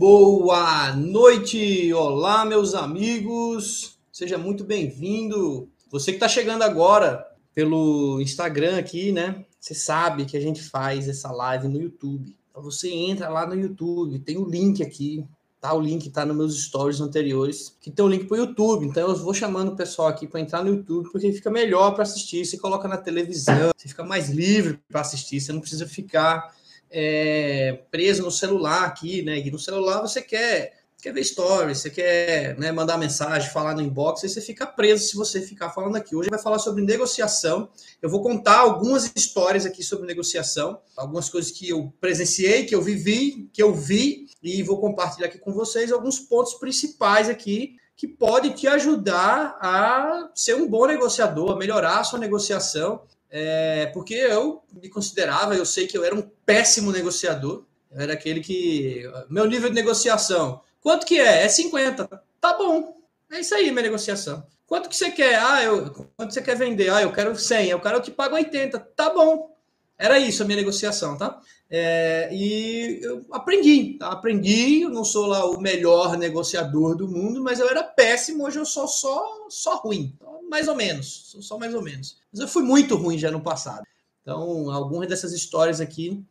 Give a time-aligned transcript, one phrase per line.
[0.00, 5.68] Boa noite, olá meus amigos, seja muito bem-vindo.
[5.90, 7.22] Você que está chegando agora
[7.54, 9.44] pelo Instagram aqui, né?
[9.60, 12.34] Você sabe que a gente faz essa live no YouTube.
[12.50, 15.22] Então você entra lá no YouTube, tem o link aqui,
[15.60, 15.74] tá?
[15.74, 18.86] O link tá nos meus stories anteriores, que tem o link para o YouTube.
[18.86, 22.04] Então eu vou chamando o pessoal aqui para entrar no YouTube, porque fica melhor para
[22.04, 22.46] assistir.
[22.46, 26.58] Você coloca na televisão, você fica mais livre para assistir, você não precisa ficar
[26.90, 29.38] é, preso no celular aqui, né?
[29.38, 33.80] E no celular você quer quer ver stories, você quer né, mandar mensagem, falar no
[33.80, 36.14] inbox, aí você fica preso se você ficar falando aqui.
[36.14, 37.70] Hoje vai falar sobre negociação.
[38.02, 42.82] Eu vou contar algumas histórias aqui sobre negociação, algumas coisas que eu presenciei, que eu
[42.82, 48.08] vivi, que eu vi, e vou compartilhar aqui com vocês alguns pontos principais aqui que
[48.08, 54.14] pode te ajudar a ser um bom negociador, a melhorar a sua negociação é, porque
[54.14, 57.64] eu me considerava, eu sei que eu era um péssimo negociador.
[57.92, 59.02] Era aquele que.
[59.28, 60.60] Meu nível de negociação.
[60.80, 61.44] Quanto que é?
[61.44, 62.08] É 50.
[62.40, 62.96] Tá bom.
[63.30, 64.46] É isso aí, minha negociação.
[64.66, 65.38] Quanto que você quer?
[65.40, 66.90] Ah, eu, quanto você quer vender?
[66.90, 67.68] Ah, eu quero 100.
[67.68, 68.78] Eu quero eu te pago 80.
[68.96, 69.56] Tá bom.
[69.98, 71.40] Era isso a minha negociação, tá?
[71.68, 74.08] É, e eu aprendi, tá?
[74.08, 74.82] aprendi.
[74.82, 78.44] Eu não sou lá o melhor negociador do mundo, mas eu era péssimo.
[78.44, 80.16] Hoje eu sou só, só ruim
[80.50, 82.18] mais ou menos, só mais ou menos.
[82.32, 83.84] Mas eu fui muito ruim já no passado.
[84.20, 86.22] Então, algumas dessas histórias aqui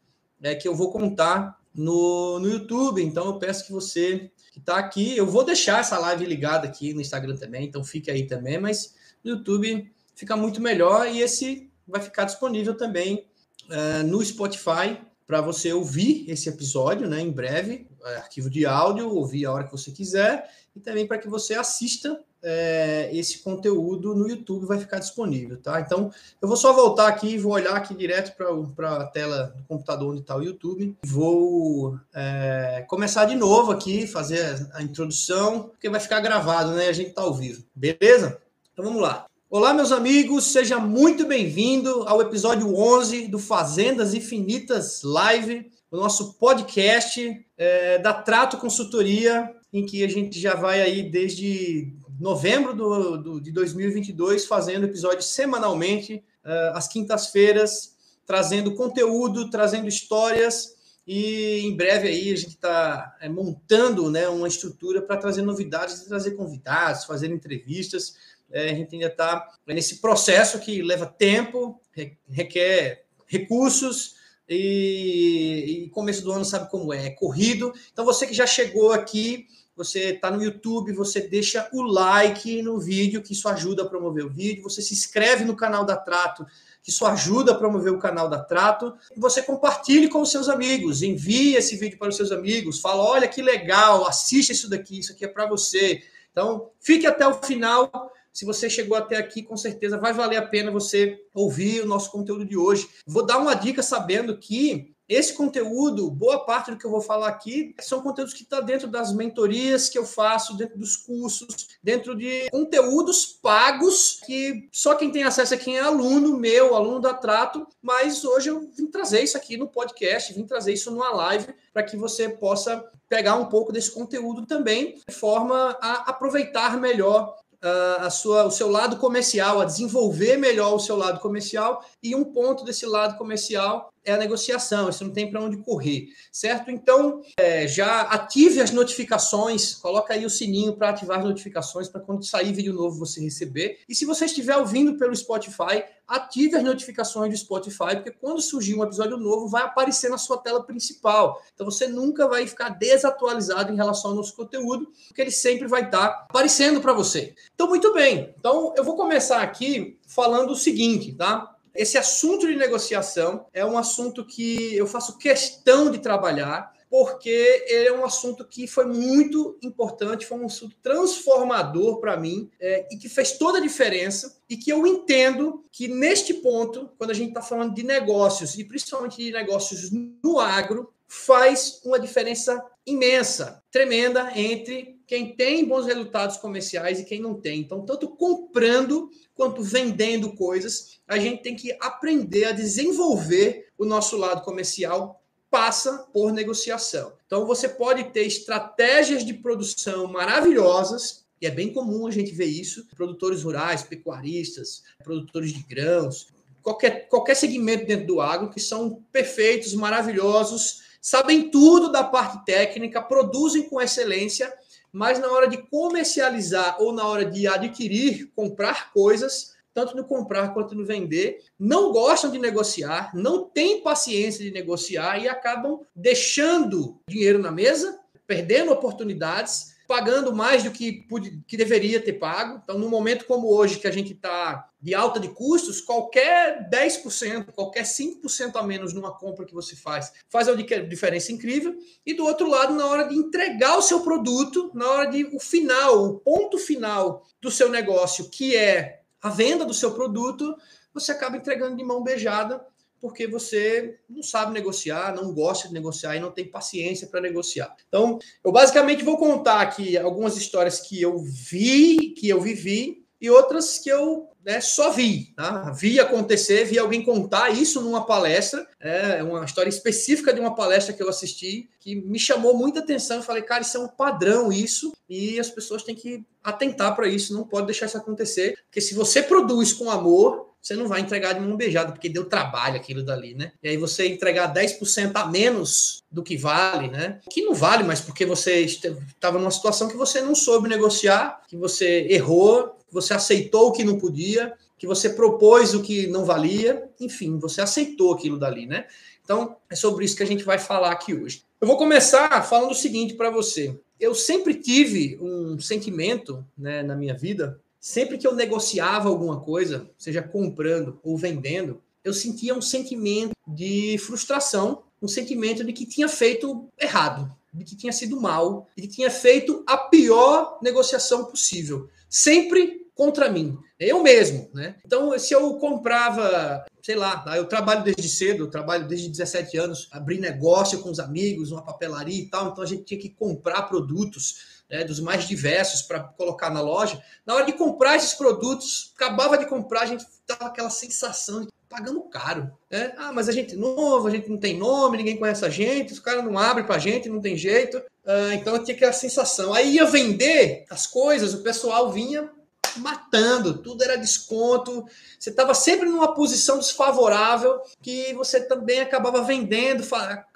[0.41, 3.01] é que eu vou contar no, no YouTube.
[3.03, 6.93] Então, eu peço que você que está aqui, eu vou deixar essa live ligada aqui
[6.93, 11.69] no Instagram também, então fique aí também, mas no YouTube fica muito melhor e esse
[11.87, 13.27] vai ficar disponível também
[13.69, 19.13] uh, no Spotify para você ouvir esse episódio, né, em breve, é, arquivo de áudio,
[19.13, 24.15] ouvir a hora que você quiser, e também para que você assista é, esse conteúdo
[24.15, 25.79] no YouTube vai ficar disponível, tá?
[25.79, 28.35] Então, eu vou só voltar aqui, vou olhar aqui direto
[28.75, 30.95] para a tela do computador onde está o YouTube.
[31.03, 36.87] Vou é, começar de novo aqui, fazer a introdução, porque vai ficar gravado, né?
[36.87, 38.39] A gente está ao vivo, beleza?
[38.73, 39.25] Então, vamos lá.
[39.49, 46.33] Olá, meus amigos, seja muito bem-vindo ao episódio 11 do Fazendas Infinitas Live, o nosso
[46.33, 53.17] podcast é, da Trato Consultoria, em que a gente já vai aí desde novembro do,
[53.17, 60.75] do, de 2022, fazendo episódios semanalmente, uh, às quintas-feiras, trazendo conteúdo, trazendo histórias.
[61.07, 66.03] E em breve aí a gente está é, montando né, uma estrutura para trazer novidades,
[66.03, 68.15] trazer convidados, fazer entrevistas.
[68.51, 71.81] É, a gente ainda está nesse processo que leva tempo,
[72.27, 74.19] requer recursos,
[74.49, 77.71] e, e, começo do ano sabe como é, é corrido.
[77.93, 79.47] Então você que já chegou aqui,
[79.79, 84.25] você está no YouTube, você deixa o like no vídeo, que isso ajuda a promover
[84.25, 84.61] o vídeo.
[84.63, 86.45] Você se inscreve no canal da Trato,
[86.83, 88.93] que isso ajuda a promover o canal da Trato.
[89.15, 93.01] E você compartilhe com os seus amigos, envie esse vídeo para os seus amigos, fala:
[93.01, 96.03] olha que legal, assista isso daqui, isso aqui é para você.
[96.29, 98.11] Então, fique até o final.
[98.33, 102.11] Se você chegou até aqui, com certeza vai valer a pena você ouvir o nosso
[102.11, 102.85] conteúdo de hoje.
[103.07, 107.29] Vou dar uma dica sabendo que esse conteúdo, boa parte do que eu vou falar
[107.29, 111.47] aqui, são conteúdos que estão tá dentro das mentorias que eu faço, dentro dos cursos,
[111.81, 116.99] dentro de conteúdos pagos que só quem tem acesso é quem é aluno meu, aluno
[116.99, 121.09] da Trato, mas hoje eu vim trazer isso aqui no podcast, vim trazer isso numa
[121.09, 126.79] live para que você possa pegar um pouco desse conteúdo também, de forma a aproveitar
[126.79, 132.15] melhor a sua, o seu lado comercial, a desenvolver melhor o seu lado comercial, e
[132.15, 136.71] um ponto desse lado comercial é a negociação, você não tem para onde correr, certo?
[136.71, 142.01] Então, é, já ative as notificações, coloca aí o sininho para ativar as notificações para
[142.01, 143.79] quando sair vídeo novo você receber.
[143.87, 148.75] E se você estiver ouvindo pelo Spotify, ative as notificações do Spotify, porque quando surgir
[148.75, 151.41] um episódio novo, vai aparecer na sua tela principal.
[151.53, 155.83] Então você nunca vai ficar desatualizado em relação ao nosso conteúdo, porque ele sempre vai
[155.83, 157.33] estar aparecendo para você.
[157.53, 158.33] Então, muito bem.
[158.37, 161.55] Então, eu vou começar aqui falando o seguinte, tá?
[161.79, 167.87] Esse assunto de negociação é um assunto que eu faço questão de trabalhar, porque ele
[167.87, 172.97] é um assunto que foi muito importante, foi um assunto transformador para mim é, e
[172.97, 174.41] que fez toda a diferença.
[174.49, 178.65] E que eu entendo que neste ponto, quando a gente está falando de negócios, e
[178.65, 186.37] principalmente de negócios no agro, faz uma diferença imensa, tremenda entre quem tem bons resultados
[186.37, 187.61] comerciais e quem não tem.
[187.61, 194.15] Então, tanto comprando quanto vendendo coisas, a gente tem que aprender a desenvolver o nosso
[194.15, 195.19] lado comercial
[195.49, 197.13] passa por negociação.
[197.25, 202.45] Então você pode ter estratégias de produção maravilhosas, e é bem comum a gente ver
[202.45, 206.27] isso, produtores rurais, pecuaristas, produtores de grãos,
[206.61, 213.01] qualquer, qualquer segmento dentro do agro que são perfeitos, maravilhosos, sabem tudo da parte técnica,
[213.01, 214.53] produzem com excelência,
[214.91, 220.53] mas na hora de comercializar ou na hora de adquirir, comprar coisas, tanto no comprar
[220.53, 226.99] quanto no vender, não gostam de negociar, não têm paciência de negociar e acabam deixando
[227.07, 231.03] dinheiro na mesa, perdendo oportunidades, pagando mais do que,
[231.47, 232.61] que deveria ter pago.
[232.63, 237.51] Então, num momento como hoje, que a gente está de alta de custos, qualquer 10%,
[237.53, 241.75] qualquer 5% a menos numa compra que você faz, faz uma diferença incrível.
[242.05, 245.39] E do outro lado, na hora de entregar o seu produto, na hora de o
[245.39, 250.55] final, o ponto final do seu negócio, que é a venda do seu produto,
[250.93, 252.63] você acaba entregando de mão beijada
[253.01, 257.75] porque você não sabe negociar, não gosta de negociar e não tem paciência para negociar.
[257.87, 263.29] Então, eu basicamente vou contar aqui algumas histórias que eu vi, que eu vivi e
[263.29, 265.33] outras que eu né, só vi.
[265.35, 265.71] Tá?
[265.71, 270.93] Vi acontecer, vi alguém contar isso numa palestra, é uma história específica de uma palestra
[270.93, 273.17] que eu assisti, que me chamou muita atenção.
[273.17, 277.07] Eu falei, cara, isso é um padrão, isso, e as pessoas têm que atentar para
[277.07, 281.01] isso, não pode deixar isso acontecer, porque se você produz com amor, você não vai
[281.01, 283.51] entregar de mão beijada, porque deu trabalho aquilo dali, né?
[283.63, 287.19] E aí você entregar 10% a menos do que vale, né?
[287.29, 291.55] Que não vale, mas porque você estava numa situação que você não soube negociar, que
[291.55, 296.25] você errou, que você aceitou o que não podia, que você propôs o que não
[296.25, 298.85] valia, enfim, você aceitou aquilo dali, né?
[299.23, 301.43] Então, é sobre isso que a gente vai falar aqui hoje.
[301.61, 303.77] Eu vou começar falando o seguinte para você.
[303.99, 309.89] Eu sempre tive um sentimento né, na minha vida Sempre que eu negociava alguma coisa,
[309.97, 316.09] seja comprando ou vendendo, eu sentia um sentimento de frustração, um sentimento de que tinha
[316.09, 321.89] feito errado, de que tinha sido mal, de que tinha feito a pior negociação possível.
[322.09, 324.75] Sempre contra mim, eu mesmo, né?
[324.85, 329.87] Então, se eu comprava, sei lá, eu trabalho desde cedo, eu trabalho desde 17 anos,
[329.89, 333.63] abri negócio com os amigos, uma papelaria e tal, então a gente tinha que comprar
[333.63, 337.01] produtos né, dos mais diversos para colocar na loja.
[337.25, 341.49] Na hora de comprar esses produtos, acabava de comprar, a gente tava aquela sensação de
[341.67, 342.51] pagando caro.
[342.69, 342.93] Né?
[342.97, 345.93] Ah, mas a gente é novo, a gente não tem nome, ninguém conhece a gente,
[345.93, 347.81] os caras não abrem para a gente, não tem jeito.
[348.05, 349.53] Ah, então eu tinha aquela sensação.
[349.53, 352.29] Aí ia vender as coisas, o pessoal vinha
[352.77, 354.85] matando, tudo era desconto.
[355.19, 359.83] Você estava sempre numa posição desfavorável que você também acabava vendendo,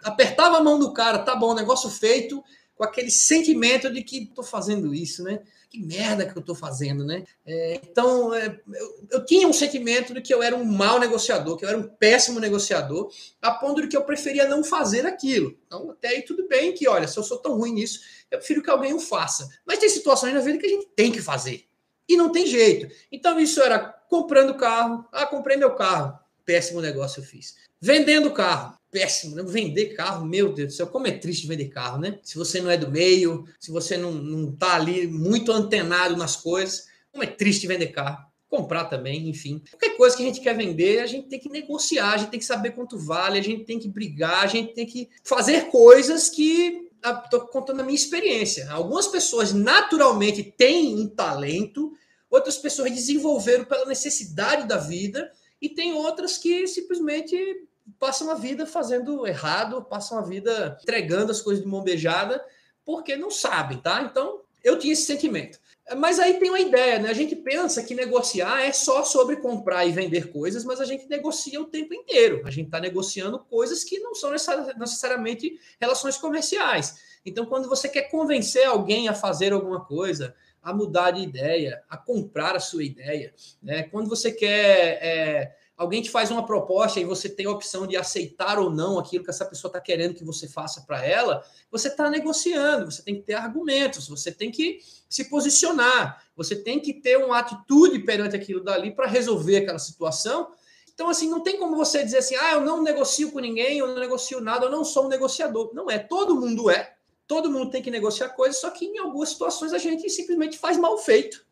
[0.03, 2.43] apertava a mão do cara, tá bom, negócio feito,
[2.75, 5.41] com aquele sentimento de que estou fazendo isso, né?
[5.69, 7.23] Que merda que eu estou fazendo, né?
[7.45, 11.57] É, então, é, eu, eu, tinha um sentimento de que eu era um mau negociador,
[11.57, 13.11] que eu era um péssimo negociador,
[13.41, 15.57] a ponto de que eu preferia não fazer aquilo.
[15.65, 18.61] Então, até aí tudo bem que, olha, se eu sou tão ruim nisso, eu prefiro
[18.61, 19.49] que alguém o faça.
[19.65, 21.65] Mas tem situações na vida que a gente tem que fazer.
[22.07, 22.93] E não tem jeito.
[23.11, 25.05] Então, isso era comprando carro.
[25.11, 26.19] Ah, comprei meu carro.
[26.45, 27.55] Péssimo negócio eu fiz.
[27.79, 29.43] Vendendo carro péssimo, né?
[29.43, 32.19] Vender carro, meu Deus do céu, como é triste vender carro, né?
[32.21, 36.35] Se você não é do meio, se você não, não tá ali muito antenado nas
[36.35, 38.31] coisas, como é triste vender carro.
[38.47, 39.63] Comprar também, enfim.
[39.71, 42.39] Qualquer coisa que a gente quer vender, a gente tem que negociar, a gente tem
[42.39, 46.29] que saber quanto vale, a gente tem que brigar, a gente tem que fazer coisas
[46.29, 46.87] que.
[47.25, 48.71] Estou contando a minha experiência.
[48.71, 51.91] Algumas pessoas naturalmente têm um talento,
[52.29, 55.29] outras pessoas desenvolveram pela necessidade da vida,
[55.63, 57.65] e tem outras que simplesmente
[57.97, 62.43] passam a vida fazendo errado, passam a vida entregando as coisas de mão beijada,
[62.83, 64.01] porque não sabem, tá?
[64.01, 65.57] Então, eu tinha esse sentimento.
[65.97, 67.09] Mas aí tem uma ideia, né?
[67.09, 71.07] A gente pensa que negociar é só sobre comprar e vender coisas, mas a gente
[71.07, 72.41] negocia o tempo inteiro.
[72.45, 76.97] A gente está negociando coisas que não são necessariamente relações comerciais.
[77.25, 81.97] Então, quando você quer convencer alguém a fazer alguma coisa, a mudar de ideia, a
[81.97, 83.83] comprar a sua ideia, né?
[83.83, 87.97] Quando você quer é, alguém te faz uma proposta e você tem a opção de
[87.97, 91.87] aceitar ou não aquilo que essa pessoa está querendo que você faça para ela, você
[91.87, 94.79] está negociando, você tem que ter argumentos, você tem que
[95.09, 100.51] se posicionar, você tem que ter uma atitude perante aquilo dali para resolver aquela situação.
[100.93, 103.87] Então, assim, não tem como você dizer assim, ah, eu não negocio com ninguém, eu
[103.87, 105.71] não negocio nada, eu não sou um negociador.
[105.73, 106.95] Não é, todo mundo é,
[107.27, 110.77] todo mundo tem que negociar coisas, só que em algumas situações a gente simplesmente faz
[110.77, 111.45] mal feito.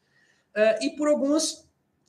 [0.54, 1.68] É, e por algumas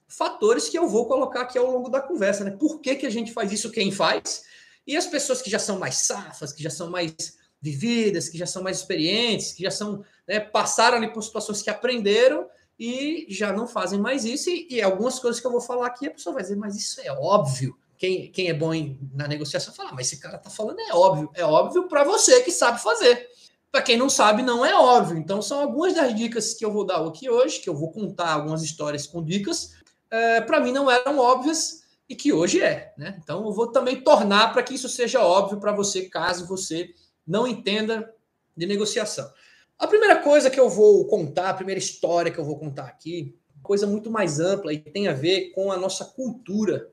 [0.08, 2.50] fatores que eu vou colocar aqui ao longo da conversa, né?
[2.50, 4.44] Por que, que a gente faz isso, quem faz?
[4.86, 7.14] E as pessoas que já são mais safas, que já são mais
[7.60, 11.70] vividas, que já são mais experientes, que já são né, passaram ali por situações que
[11.70, 12.46] aprenderam
[12.78, 14.50] e já não fazem mais isso.
[14.50, 17.00] E, e, algumas coisas que eu vou falar aqui, a pessoa vai dizer, mas isso
[17.00, 17.78] é óbvio.
[17.96, 21.30] Quem, quem é bom em, na negociação fala, mas esse cara tá falando é óbvio.
[21.34, 23.28] É óbvio para você que sabe fazer.
[23.72, 25.16] Para quem não sabe, não é óbvio.
[25.16, 28.34] Então, são algumas das dicas que eu vou dar aqui hoje, que eu vou contar
[28.34, 32.92] algumas histórias com dicas é, para mim não eram óbvias, e que hoje é.
[32.98, 33.18] Né?
[33.22, 36.90] Então, eu vou também tornar para que isso seja óbvio para você, caso você
[37.26, 38.12] não entenda
[38.54, 39.32] de negociação.
[39.78, 43.34] A primeira coisa que eu vou contar, a primeira história que eu vou contar aqui,
[43.62, 46.90] coisa muito mais ampla e tem a ver com a nossa cultura,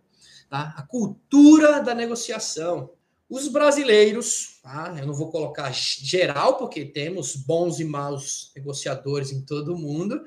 [0.50, 0.74] tá?
[0.77, 2.91] a cultura da negociação.
[3.29, 4.95] Os brasileiros, tá?
[5.00, 10.19] eu não vou colocar geral, porque temos bons e maus negociadores em todo o mundo,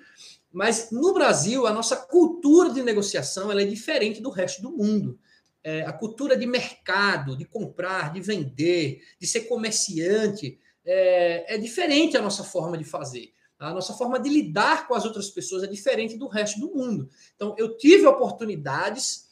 [0.52, 5.18] mas no Brasil, a nossa cultura de negociação ela é diferente do resto do mundo.
[5.64, 12.16] É, a cultura de mercado, de comprar, de vender, de ser comerciante, é, é diferente
[12.16, 13.32] a nossa forma de fazer.
[13.58, 17.08] A nossa forma de lidar com as outras pessoas é diferente do resto do mundo.
[17.34, 19.28] Então, eu tive oportunidades,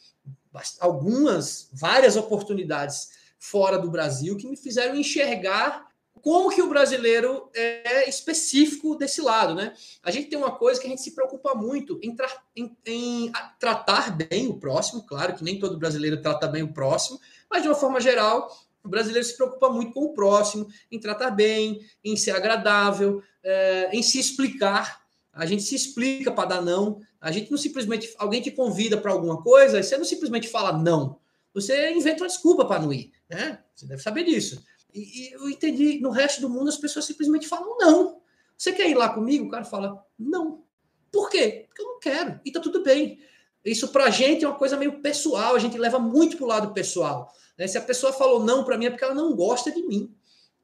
[0.81, 5.91] algumas, várias oportunidades fora do Brasil, que me fizeram enxergar
[6.23, 9.73] como que o brasileiro é específico desse lado, né?
[10.03, 13.33] A gente tem uma coisa que a gente se preocupa muito em, tra em, em,
[13.59, 17.19] tratar bem o próximo, claro que nem todo brasileiro trata bem o próximo,
[17.51, 18.55] mas de uma forma geral,
[18.85, 23.91] o brasileiro se preocupa muito com o próximo, em tratar bem, em ser agradável, é,
[23.93, 25.01] em se explicar.
[25.33, 27.01] A gente se explica para dar não.
[27.21, 28.13] A gente não simplesmente.
[28.19, 31.20] Alguém te convida para alguma coisa, você não simplesmente fala não.
[31.55, 33.13] Você inventa uma desculpa para não ir.
[33.29, 33.63] Né?
[33.75, 34.63] Você deve saber disso.
[34.93, 38.21] E, e, eu entendi, no resto do mundo as pessoas simplesmente falam não.
[38.57, 39.47] Você quer ir lá comigo?
[39.47, 40.65] O cara fala não.
[41.11, 41.65] Por quê?
[41.69, 42.41] Porque eu não quero.
[42.45, 43.19] E tá tudo bem.
[43.65, 46.49] Isso para a gente é uma coisa meio pessoal, a gente leva muito para o
[46.49, 47.33] lado pessoal.
[47.59, 47.67] Né?
[47.67, 50.15] Se a pessoa falou não para mim é porque ela não gosta de mim.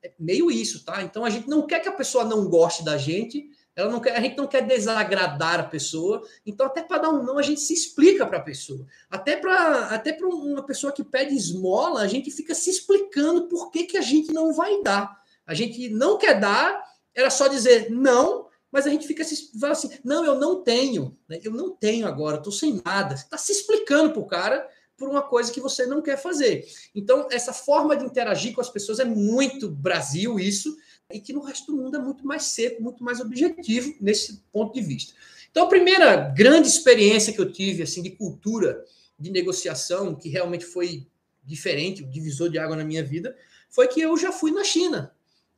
[0.03, 1.03] É meio isso, tá?
[1.03, 4.17] Então a gente não quer que a pessoa não goste da gente, ela não quer,
[4.17, 6.27] a gente não quer desagradar a pessoa.
[6.47, 8.87] Então, até para dar um não, a gente se explica para a pessoa.
[9.11, 13.85] Até para até uma pessoa que pede esmola, a gente fica se explicando por que,
[13.85, 15.21] que a gente não vai dar.
[15.47, 16.83] A gente não quer dar,
[17.15, 21.15] era só dizer não, mas a gente fica se fala assim: não, eu não tenho,
[21.29, 21.39] né?
[21.45, 23.15] eu não tenho agora, estou sem nada.
[23.15, 24.67] Você está se explicando para o cara
[24.97, 26.67] por uma coisa que você não quer fazer.
[26.95, 30.75] Então, essa forma de interagir com as pessoas é muito Brasil, isso
[31.13, 34.75] e que no resto do mundo é muito mais seco, muito mais objetivo nesse ponto
[34.75, 35.13] de vista.
[35.51, 38.85] Então, a primeira grande experiência que eu tive assim de cultura
[39.19, 41.07] de negociação, que realmente foi
[41.45, 43.35] diferente, o divisor de água na minha vida,
[43.71, 45.13] foi que eu já fui na China.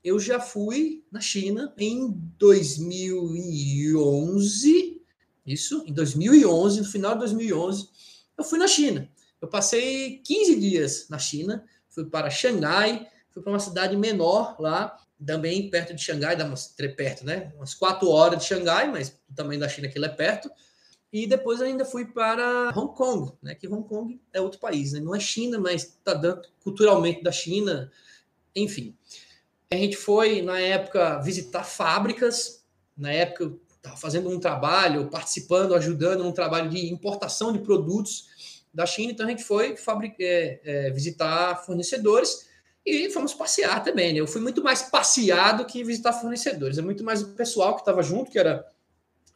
[0.05, 5.03] Eu já fui na China em 2011,
[5.45, 7.89] isso, em 2011, no final de 2011,
[8.37, 9.11] eu fui na China.
[9.41, 14.97] Eu passei 15 dias na China, fui para Xangai, fui para uma cidade menor lá,
[15.25, 17.53] também perto de Xangai, dá umas, perto, né?
[17.57, 20.51] Umas quatro horas de Xangai, mas o tamanho da China aquilo é perto.
[21.13, 23.55] E depois ainda fui para Hong Kong, né?
[23.55, 25.01] Que Hong Kong é outro país, né?
[25.01, 27.91] Não é China, mas está dando culturalmente da China,
[28.55, 28.95] enfim.
[29.71, 32.65] A gente foi, na época, visitar fábricas.
[32.97, 38.63] Na época, eu estava fazendo um trabalho, participando, ajudando num trabalho de importação de produtos
[38.73, 39.13] da China.
[39.13, 39.75] Então, a gente foi
[40.21, 42.48] é, é, visitar fornecedores
[42.89, 44.21] e fomos passear também, né?
[44.21, 46.79] Eu fui muito mais passear do que visitar fornecedores.
[46.79, 48.67] É muito mais o pessoal que estava junto, que era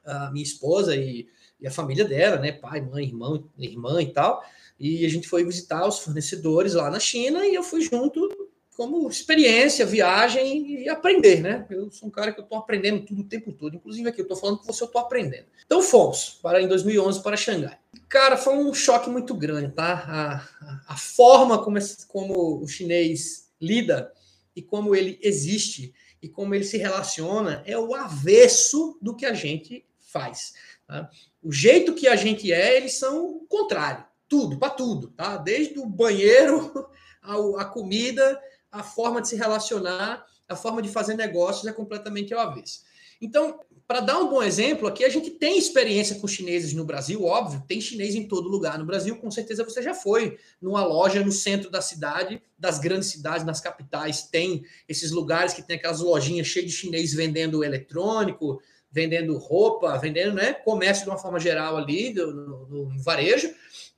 [0.05, 1.29] a minha esposa e,
[1.61, 2.53] e, a família dela, né?
[2.53, 4.45] Pai, mãe, irmão, irmã e tal.
[4.79, 8.29] E a gente foi visitar os fornecedores lá na China e eu fui junto
[8.77, 11.67] como experiência, viagem e aprender, né?
[11.71, 13.77] Eu sou um cara que eu estou aprendendo tudo o tempo todo.
[13.77, 15.45] Inclusive aqui eu estou falando com você, eu estou aprendendo.
[15.65, 17.79] Então fomos para em 2011 para Xangai.
[18.09, 19.93] Cara, foi um choque muito grande, tá?
[19.93, 21.79] A, a, a forma como,
[22.09, 24.13] como o chinês lida
[24.55, 29.33] e como ele existe e como ele se relaciona é o avesso do que a
[29.33, 30.53] gente faz.
[30.87, 31.09] Tá?
[31.43, 34.05] O jeito que a gente é, eles são o contrário.
[34.29, 35.37] Tudo, para tudo, tá?
[35.37, 36.89] Desde o banheiro,
[37.23, 38.41] a, a comida,
[38.71, 42.81] a forma de se relacionar, a forma de fazer negócios é completamente ao avesso.
[43.21, 47.25] Então, para dar um bom exemplo, aqui a gente tem experiência com chineses no Brasil,
[47.25, 51.25] óbvio, tem chinês em todo lugar no Brasil, com certeza você já foi numa loja
[51.25, 56.01] no centro da cidade, das grandes cidades, nas capitais, tem esses lugares que tem aquelas
[56.01, 61.77] lojinhas cheias de chinês vendendo eletrônico, vendendo roupa, vendendo né, comércio de uma forma geral
[61.77, 63.51] ali, do, no, no varejo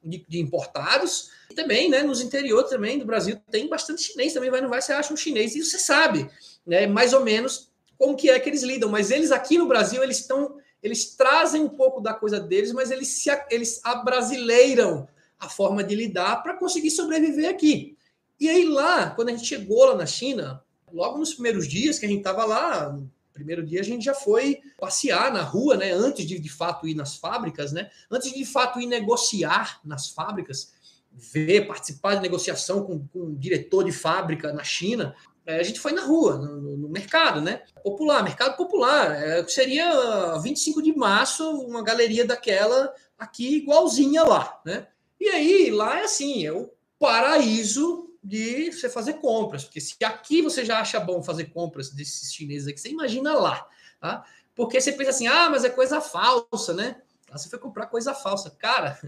[0.05, 1.31] de, de, importados.
[1.51, 4.83] E também, né, nos interiores também do Brasil tem bastante chinês, também vai, não vai,
[4.83, 6.29] você acha um chinês, e você sabe,
[6.67, 8.91] né, mais ou menos como que é que eles lidam.
[8.91, 12.91] Mas eles aqui no Brasil, eles estão, eles trazem um pouco da coisa deles, mas
[12.91, 15.09] eles se eles abrasileiram
[15.39, 17.97] a forma de lidar para conseguir sobreviver aqui.
[18.39, 22.07] E aí lá, quando a gente chegou lá na China, logo nos primeiros dias que
[22.07, 22.99] a gente estava lá,
[23.35, 25.93] primeiro dia a gente já foi passear na rua, né?
[25.93, 27.91] Antes de de fato ir nas fábricas, né?
[28.11, 30.73] Antes de de fato ir negociar nas fábricas,
[31.13, 35.15] ver, participar de negociação com, com um diretor de fábrica na China,
[35.47, 37.63] é, a gente foi na rua, no, no mercado, né?
[37.83, 39.13] Popular, mercado popular.
[39.13, 44.87] É, seria 25 de março, uma galeria daquela aqui igualzinha lá, né?
[45.21, 49.65] E aí, lá é assim, é o paraíso de você fazer compras.
[49.65, 53.69] Porque se aqui você já acha bom fazer compras desses chineses aqui, você imagina lá.
[54.01, 54.25] Tá?
[54.55, 56.97] Porque você pensa assim, ah, mas é coisa falsa, né?
[57.31, 58.51] Lá você foi comprar coisa falsa.
[58.51, 58.99] Cara,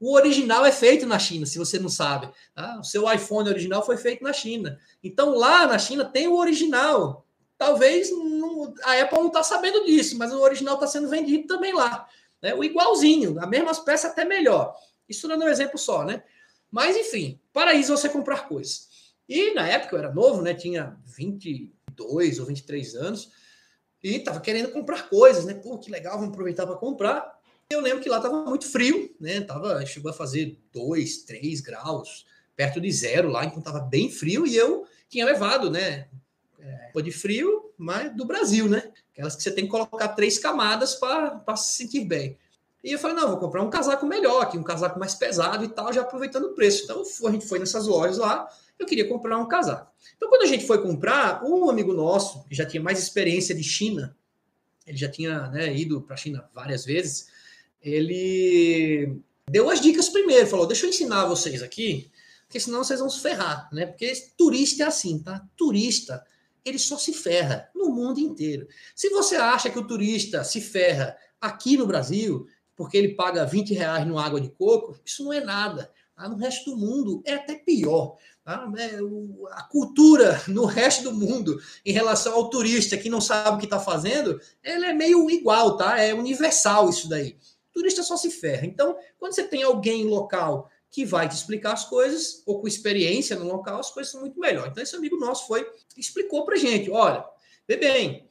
[0.00, 2.28] o original é feito na China, se você não sabe.
[2.52, 2.80] Tá?
[2.80, 4.78] O seu iPhone original foi feito na China.
[5.02, 7.24] Então lá na China tem o original.
[7.56, 11.72] Talvez não, a Apple não está sabendo disso, mas o original está sendo vendido também
[11.72, 12.08] lá.
[12.42, 12.52] Né?
[12.54, 14.76] O igualzinho, as mesmas peças até melhor.
[15.08, 16.24] Isso dando um exemplo só, né?
[16.70, 18.88] Mas enfim, paraíso você comprar coisas.
[19.28, 20.54] E na época eu era novo, né?
[20.54, 23.30] Tinha 22 ou 23 anos
[24.02, 25.54] e estava querendo comprar coisas, né?
[25.54, 27.34] Pô, que legal, vamos aproveitar para comprar.
[27.70, 29.40] Eu lembro que lá estava muito frio, né?
[29.40, 34.46] Tava, chegou a fazer 2, 3 graus, perto de zero lá, então estava bem frio
[34.46, 36.08] e eu tinha levado, né?
[36.58, 38.92] É, de frio, mas do Brasil, né?
[39.12, 42.38] Aquelas que você tem que colocar três camadas para se sentir bem.
[42.84, 45.68] E eu falei, não, vou comprar um casaco melhor aqui, um casaco mais pesado e
[45.68, 46.84] tal, já aproveitando o preço.
[46.84, 48.46] Então a gente foi nessas lojas lá,
[48.78, 49.90] eu queria comprar um casaco.
[50.14, 53.62] Então quando a gente foi comprar, um amigo nosso, que já tinha mais experiência de
[53.62, 54.14] China,
[54.86, 57.28] ele já tinha né, ido para a China várias vezes,
[57.80, 62.10] ele deu as dicas primeiro, falou, deixa eu ensinar vocês aqui,
[62.46, 63.86] porque senão vocês vão se ferrar, né?
[63.86, 65.42] Porque turista é assim, tá?
[65.56, 66.22] Turista,
[66.62, 68.68] ele só se ferra no mundo inteiro.
[68.94, 72.46] Se você acha que o turista se ferra aqui no Brasil,
[72.76, 75.90] porque ele paga 20 reais no água de coco, isso não é nada.
[76.16, 76.28] Tá?
[76.28, 78.16] No resto do mundo é até pior.
[78.44, 78.70] Tá?
[78.76, 83.56] É, o, a cultura no resto do mundo em relação ao turista que não sabe
[83.56, 85.98] o que está fazendo, ela é meio igual, tá?
[85.98, 87.36] É universal isso daí.
[87.70, 88.66] O turista só se ferra.
[88.66, 93.34] Então, quando você tem alguém local que vai te explicar as coisas, ou com experiência
[93.34, 94.68] no local, as coisas são muito melhor.
[94.68, 95.66] Então, esse amigo nosso foi
[95.96, 97.24] explicou para gente: olha,
[97.66, 98.28] vê bem,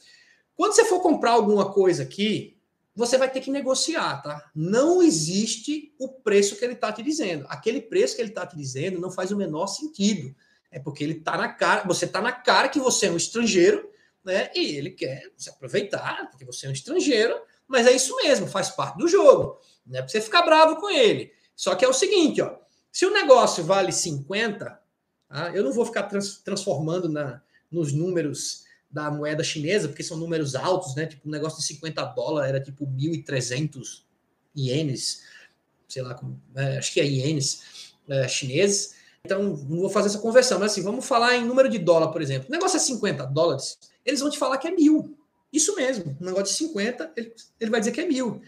[0.56, 2.53] quando você for comprar alguma coisa aqui,
[2.96, 4.50] você vai ter que negociar, tá?
[4.56, 7.46] Não existe o preço que ele está te dizendo.
[7.50, 10.36] Aquele preço que ele está te dizendo não faz o menor sentido.
[10.72, 13.90] É porque ele está na cara, você está na cara que você é um estrangeiro,
[14.24, 14.52] né?
[14.56, 18.70] E ele quer se aproveitar, porque você é um estrangeiro, mas é isso mesmo, faz
[18.70, 19.60] parte do jogo.
[19.86, 21.32] Não é para você ficar bravo com ele.
[21.56, 22.58] Só que é o seguinte, ó.
[22.92, 24.80] Se o negócio vale 50,
[25.28, 25.52] tá?
[25.54, 30.54] eu não vou ficar trans, transformando na, nos números da moeda chinesa, porque são números
[30.54, 31.08] altos, né?
[31.08, 34.04] Tipo, um negócio de 50 dólares era tipo 1.300
[34.56, 35.24] ienes,
[35.90, 38.94] sei lá, como, é, acho que é ienes é, chineses.
[39.26, 42.22] Então, não vou fazer essa conversão, mas assim, vamos falar em número de dólar, por
[42.22, 42.48] exemplo.
[42.50, 45.18] O negócio é 50 dólares, eles vão te falar que é mil.
[45.52, 48.42] Isso mesmo, um negócio de 50, ele, ele vai dizer que é mil.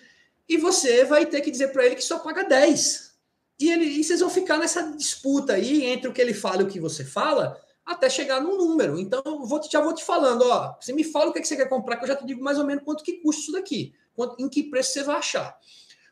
[0.47, 3.15] E você vai ter que dizer para ele que só paga 10.
[3.59, 6.65] E, ele, e vocês vão ficar nessa disputa aí entre o que ele fala e
[6.65, 8.99] o que você fala, até chegar num número.
[8.99, 11.55] Então, vou, já vou te falando, ó, você me fala o que, é que você
[11.55, 13.93] quer comprar, que eu já te digo mais ou menos quanto que custa isso daqui,
[14.15, 15.57] quanto, em que preço você vai achar.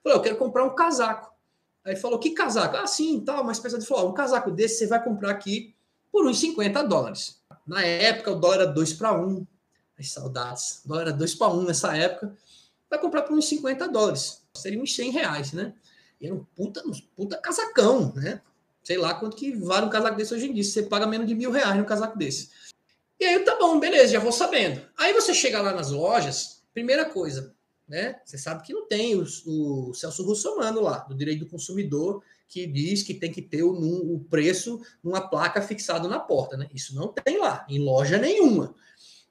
[0.04, 1.34] Falei, eu quero comprar um casaco.
[1.84, 2.78] Aí falou, que casaco?
[2.78, 5.76] Ah, sim, tal, mas pessoal falou, um casaco desse você vai comprar aqui
[6.12, 7.42] por uns 50 dólares.
[7.66, 9.48] Na época, o dólar era 2 para 1.
[9.98, 10.82] As saudades.
[10.86, 12.36] O dólar era 2 para 1 nessa época.
[12.90, 14.44] Vai comprar por uns 50 dólares.
[14.54, 15.74] Seria uns 100 reais, né?
[16.22, 18.42] E era um puta, um puta casacão, né?
[18.84, 20.64] Sei lá quanto que vale um casaco desse hoje em dia.
[20.64, 22.50] Você paga menos de mil reais no casaco desse.
[23.20, 24.82] E aí, tá bom, beleza, já vou sabendo.
[24.98, 27.56] Aí você chega lá nas lojas, primeira coisa,
[27.88, 28.20] né?
[28.26, 32.68] Você sabe que não tem o, o Celso Russomano lá, do direito do consumidor, que
[32.68, 36.68] diz que tem que ter o, o preço numa placa fixado na porta, né?
[36.74, 38.76] Isso não tem lá, em loja nenhuma.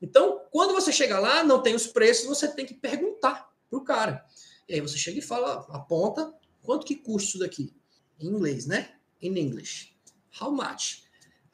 [0.00, 4.24] Então, quando você chega lá, não tem os preços, você tem que perguntar pro cara.
[4.68, 7.74] E aí você chega e fala, aponta, quanto que custa isso daqui?
[8.18, 8.94] Em inglês, né?
[9.22, 9.94] In English.
[10.40, 11.04] How much?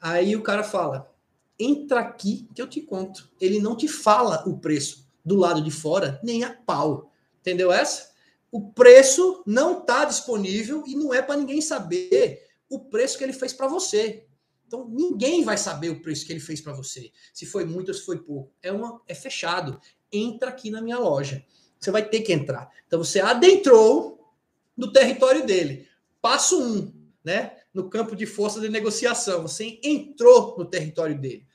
[0.01, 1.13] Aí o cara fala:
[1.59, 3.29] entra aqui que eu te conto.
[3.39, 7.11] Ele não te fala o preço do lado de fora, nem a pau.
[7.41, 8.09] Entendeu essa?
[8.51, 13.33] O preço não está disponível e não é para ninguém saber o preço que ele
[13.33, 14.25] fez para você.
[14.65, 17.11] Então ninguém vai saber o preço que ele fez para você.
[17.33, 18.51] Se foi muito ou se foi pouco.
[18.61, 19.79] É uma é fechado.
[20.11, 21.43] Entra aqui na minha loja.
[21.79, 22.69] Você vai ter que entrar.
[22.87, 24.33] Então você adentrou
[24.75, 25.87] no território dele.
[26.21, 27.57] Passo um, né?
[27.79, 29.43] No campo de força de negociação.
[29.43, 31.45] Você entrou no território dele.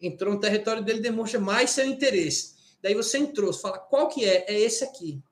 [0.00, 2.54] Entrou no território dele, demonstra mais seu interesse.
[2.82, 4.44] Daí você entrou, você fala, qual que é?
[4.52, 5.22] É esse aqui.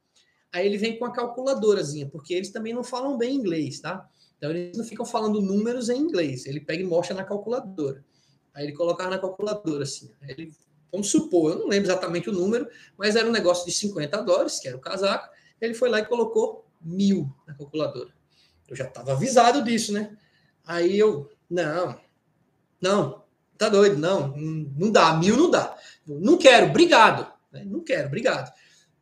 [0.53, 4.09] Aí ele vem com a calculadorazinha, porque eles também não falam bem inglês, tá?
[4.39, 6.47] Então eles não ficam falando números em inglês.
[6.47, 8.05] Ele pega e mostra na calculadora.
[8.55, 10.11] Aí ele colocava na calculadora, assim.
[10.27, 10.53] Ele,
[10.91, 14.59] vamos supor, eu não lembro exatamente o número, mas era um negócio de 50 dólares,
[14.59, 15.29] que era o casaco.
[15.61, 18.11] Ele foi lá e colocou mil na calculadora.
[18.69, 20.17] Eu já estava avisado disso, né?
[20.71, 22.01] Aí eu, não,
[22.81, 23.25] não,
[23.59, 25.77] tá doido, não, não dá, mil não dá.
[26.07, 27.27] Não quero, obrigado.
[27.51, 27.65] Né?
[27.67, 28.55] Não quero, obrigado.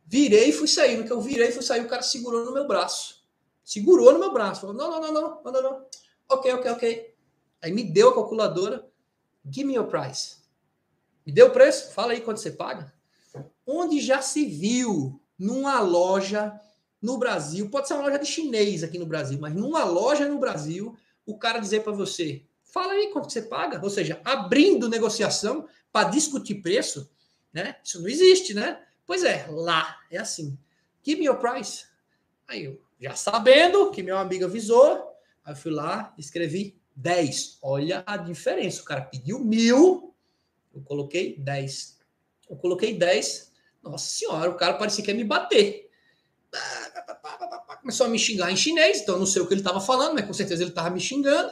[0.03, 0.97] Virei e fui sair.
[0.97, 3.23] No que eu virei e fui sair, o cara segurou no meu braço.
[3.63, 5.85] segurou no meu braço, falou: não, não, não, não, não, não.
[6.27, 7.15] Ok, ok, ok.
[7.61, 8.87] Aí me deu a calculadora,
[9.45, 10.37] give me your price.
[11.23, 11.91] Me deu o preço?
[11.91, 12.91] Fala aí quanto você paga.
[13.63, 16.59] Onde já se viu numa loja
[16.99, 20.39] no Brasil, pode ser uma loja de chinês aqui no Brasil, mas numa loja no
[20.39, 20.97] Brasil,
[21.31, 26.09] o cara dizer para você, fala aí quanto você paga, ou seja, abrindo negociação para
[26.09, 27.09] discutir preço,
[27.53, 27.77] né?
[27.83, 28.81] Isso não existe, né?
[29.05, 30.57] Pois é, lá é assim.
[31.03, 31.85] Give me your price.
[32.47, 37.59] Aí eu, já sabendo que meu amigo avisou, aí eu fui lá, escrevi 10.
[37.61, 38.81] Olha a diferença.
[38.81, 40.13] O cara pediu mil,
[40.73, 41.99] eu coloquei 10.
[42.49, 43.51] Eu coloquei 10.
[43.81, 45.89] Nossa senhora, o cara parecia que ia me bater.
[47.81, 50.13] Começou a me xingar em chinês, então eu não sei o que ele estava falando,
[50.13, 51.51] mas com certeza ele estava me xingando.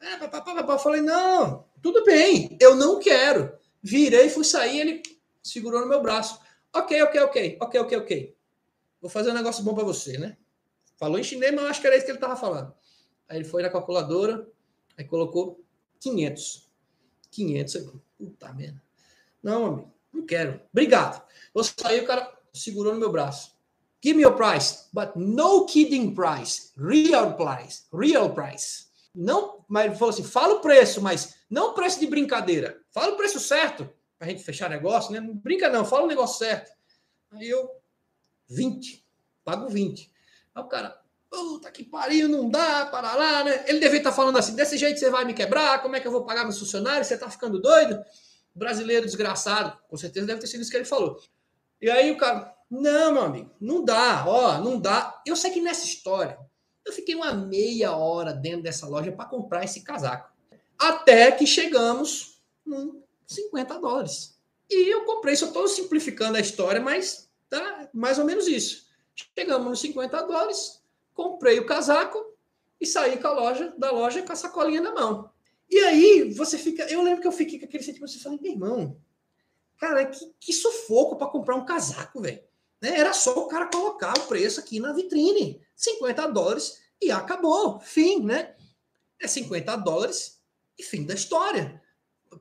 [0.00, 3.52] Eu falei, não, tudo bem, eu não quero.
[3.82, 5.02] Virei, fui sair, ele
[5.42, 6.40] segurou no meu braço.
[6.72, 8.36] Ok, ok, ok, ok, ok, ok.
[9.00, 10.36] Vou fazer um negócio bom para você, né?
[10.96, 12.72] Falou em chinês, mas eu acho que era isso que ele estava falando.
[13.28, 14.48] Aí ele foi na calculadora,
[14.96, 15.64] aí colocou
[16.00, 16.70] 500.
[17.30, 17.76] 500.
[17.76, 18.82] Aí, puta merda.
[19.42, 20.60] Não, amigo, não quero.
[20.70, 21.26] Obrigado.
[21.52, 23.51] Vou sair, o cara segurou no meu braço.
[24.02, 26.72] Give me your price, but no kidding price.
[26.76, 27.84] Real price.
[27.92, 28.86] Real price.
[29.14, 32.80] Não, mas ele falou assim: fala o preço, mas não preço de brincadeira.
[32.90, 33.88] Fala o preço certo
[34.18, 35.20] para a gente fechar negócio, né?
[35.20, 36.72] Não brinca, não, fala o negócio certo.
[37.30, 37.70] Aí eu,
[38.48, 39.06] 20,
[39.44, 40.10] pago 20.
[40.54, 43.64] Aí o cara, puta que pariu, não dá, para lá, né?
[43.66, 46.12] Ele devia estar falando assim: desse jeito você vai me quebrar, como é que eu
[46.12, 47.06] vou pagar meus funcionários?
[47.06, 48.02] Você tá ficando doido?
[48.54, 51.20] Brasileiro desgraçado, com certeza deve ter sido isso que ele falou.
[51.80, 55.20] E aí o cara, não, meu amigo, não dá, ó, não dá.
[55.26, 56.38] Eu sei que nessa história
[56.86, 60.32] eu fiquei uma meia hora dentro dessa loja para comprar esse casaco.
[60.78, 64.40] Até que chegamos em 50 dólares.
[64.70, 68.86] E eu comprei, só estou simplificando a história, mas tá mais ou menos isso.
[69.14, 70.82] Chegamos nos 50 dólares,
[71.12, 72.24] comprei o casaco
[72.80, 75.30] e saí com a loja, da loja com a sacolinha na mão.
[75.68, 76.84] E aí você fica.
[76.84, 78.96] Eu lembro que eu fiquei com aquele sentimento, você fala, meu irmão,
[79.76, 82.40] cara, que, que sufoco para comprar um casaco, velho.
[82.82, 82.98] Né?
[82.98, 85.60] Era só o cara colocar o preço aqui na vitrine.
[85.76, 87.78] 50 dólares e acabou.
[87.78, 88.54] Fim, né?
[89.20, 90.40] É 50 dólares
[90.76, 91.80] e fim da história.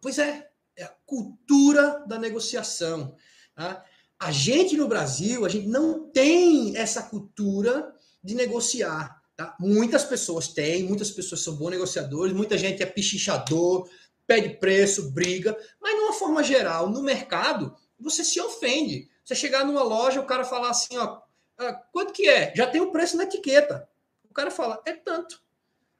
[0.01, 3.15] Pois é, é a cultura da negociação.
[3.55, 3.85] Tá?
[4.19, 9.21] A gente no Brasil, a gente não tem essa cultura de negociar.
[9.37, 9.55] Tá?
[9.59, 13.87] Muitas pessoas têm, muitas pessoas são bons negociadores, muita gente é pichichador,
[14.25, 19.10] pede preço, briga, mas de uma forma geral, no mercado, você se ofende.
[19.23, 21.21] Você chegar numa loja, o cara falar assim, ó,
[21.57, 22.53] ah, quanto que é?
[22.55, 23.87] Já tem o preço na etiqueta.
[24.29, 25.41] O cara fala, é tanto.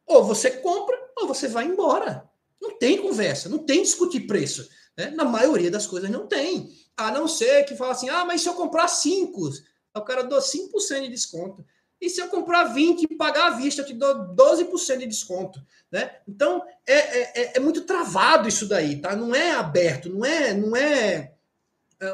[0.05, 2.29] Ou você compra, ou você vai embora.
[2.61, 4.67] Não tem conversa, não tem discutir preço.
[4.97, 5.11] Né?
[5.11, 6.71] Na maioria das coisas não tem.
[6.97, 9.49] A não ser que fala assim, ah, mas se eu comprar 5,
[9.95, 11.65] o cara dou 5% de desconto.
[11.99, 15.61] E se eu comprar 20 e pagar à vista, eu te dou 12% de desconto.
[15.91, 16.11] Né?
[16.27, 19.15] Então, é, é, é, é muito travado isso daí, tá?
[19.15, 21.33] Não é aberto, não é, não é,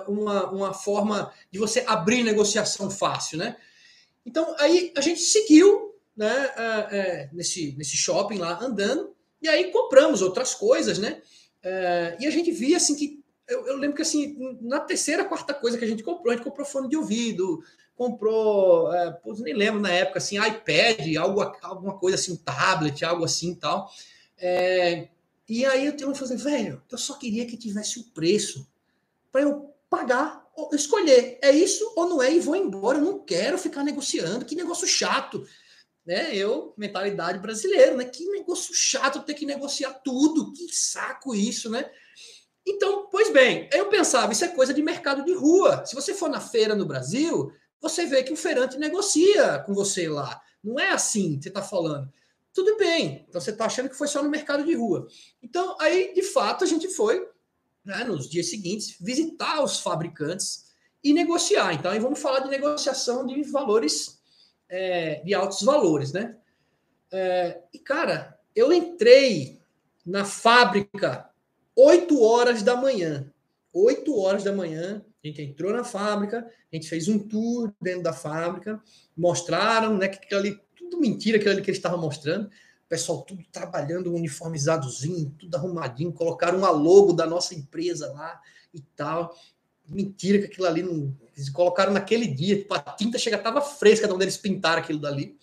[0.07, 3.57] uma, uma forma de você abrir negociação fácil, né?
[4.25, 9.71] Então, aí a gente seguiu né, é, é, nesse, nesse shopping lá, andando, e aí
[9.71, 11.21] compramos outras coisas, né?
[11.63, 13.23] É, e a gente via, assim, que...
[13.47, 16.43] Eu, eu, lembro que, assim, na terceira, quarta coisa que a gente comprou, a gente
[16.43, 17.63] comprou fone de ouvido,
[17.95, 23.23] comprou, é, nem lembro na época, assim, iPad, algo, alguma coisa assim, um tablet, algo
[23.23, 23.89] assim e tal.
[24.37, 25.07] É,
[25.47, 28.67] e aí eu tenho que fazer, velho, eu só queria que tivesse o preço
[29.31, 32.97] para eu pagar, escolher, é isso ou não é, e vou embora.
[32.97, 35.45] Eu não quero ficar negociando, que negócio chato.
[36.05, 36.35] Né?
[36.35, 38.05] Eu, mentalidade brasileira, né?
[38.05, 41.89] Que negócio chato ter que negociar tudo, que saco isso, né?
[42.65, 45.85] Então, pois bem, eu pensava, isso é coisa de mercado de rua.
[45.85, 50.09] Se você for na feira no Brasil, você vê que o feirante negocia com você
[50.09, 50.41] lá.
[50.63, 52.11] Não é assim que você está falando.
[52.53, 53.25] Tudo bem.
[53.29, 55.07] Então você está achando que foi só no mercado de rua.
[55.41, 57.25] Então, aí, de fato, a gente foi
[57.87, 61.73] né, nos dias seguintes, visitar os fabricantes e negociar.
[61.73, 64.19] Então, aí vamos falar de negociação de valores,
[64.67, 66.35] é, de altos valores, né?
[67.09, 69.61] É, e, cara, eu entrei
[70.05, 71.29] na fábrica
[71.73, 73.31] 8 horas da manhã.
[73.73, 78.03] 8 horas da manhã, a gente entrou na fábrica, a gente fez um tour dentro
[78.03, 78.81] da fábrica,
[79.15, 82.49] mostraram, né, que aquilo ali, tudo mentira aquilo ali que eles estavam mostrando,
[82.87, 88.41] pessoal tudo trabalhando uniformizadozinho, tudo arrumadinho, colocaram uma logo da nossa empresa lá
[88.73, 89.35] e tal.
[89.87, 91.15] Mentira que aquilo ali não.
[91.35, 94.99] Eles colocaram naquele dia, tipo, a tinta chega, estava fresca de onde eles pintaram aquilo
[94.99, 95.37] dali.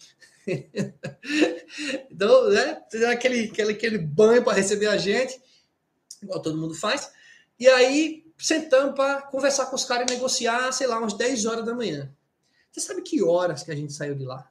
[2.10, 5.40] então, né, aquele, aquele, aquele banho para receber a gente,
[6.22, 7.10] igual todo mundo faz.
[7.58, 11.64] E aí, sentamos para conversar com os caras e negociar, sei lá, umas 10 horas
[11.64, 12.12] da manhã.
[12.70, 14.50] Você sabe que horas que a gente saiu de lá?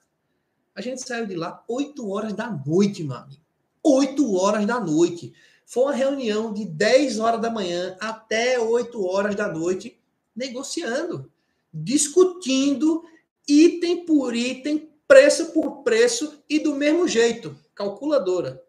[0.75, 3.41] A gente saiu de lá 8 horas da noite, meu amigo.
[3.83, 5.33] 8 horas da noite.
[5.65, 9.99] Foi uma reunião de 10 horas da manhã até 8 horas da noite,
[10.35, 11.31] negociando,
[11.73, 13.03] discutindo
[13.47, 17.55] item por item, preço por preço e do mesmo jeito.
[17.75, 18.63] Calculadora.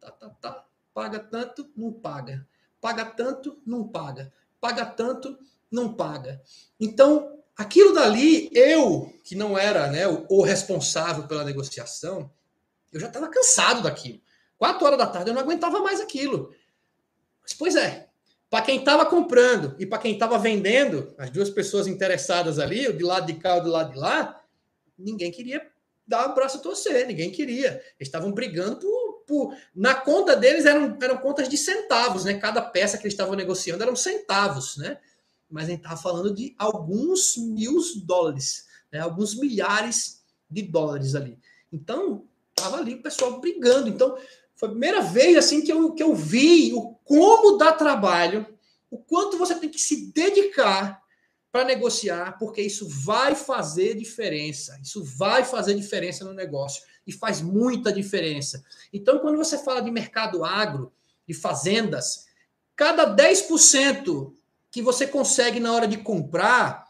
[0.00, 0.66] Tá, tá, tá.
[0.92, 2.46] Paga tanto, não paga.
[2.80, 4.32] Paga tanto, não paga.
[4.60, 5.38] Paga tanto,
[5.70, 6.40] não paga.
[6.78, 12.30] Então, aquilo dali, eu, que não era né, o, responsável pela negociação,
[12.92, 14.20] eu já estava cansado daquilo.
[14.56, 16.54] Quatro horas da tarde eu não aguentava mais aquilo.
[17.42, 18.08] Mas, pois é,
[18.48, 22.96] para quem estava comprando e para quem estava vendendo, as duas pessoas interessadas ali, o
[22.96, 24.40] de lado de cá e o do lado de lá,
[24.98, 25.66] ninguém queria
[26.06, 27.70] dar o braço a torcer, ninguém queria.
[27.98, 32.34] Eles estavam brigando por, por, Na conta deles eram, eram contas de centavos, né?
[32.34, 34.98] Cada peça que eles estavam negociando eram centavos, né?
[35.54, 38.98] Mas a gente estava falando de alguns mil dólares, né?
[38.98, 41.38] alguns milhares de dólares ali.
[41.72, 43.88] Então, estava ali o pessoal brigando.
[43.88, 44.18] Então,
[44.56, 48.44] foi a primeira vez assim que eu, que eu vi o como dá trabalho,
[48.90, 51.00] o quanto você tem que se dedicar
[51.52, 54.76] para negociar, porque isso vai fazer diferença.
[54.82, 58.64] Isso vai fazer diferença no negócio e faz muita diferença.
[58.92, 60.92] Então, quando você fala de mercado agro,
[61.28, 62.26] de fazendas,
[62.74, 64.34] cada 10%
[64.74, 66.84] que você consegue na hora de comprar,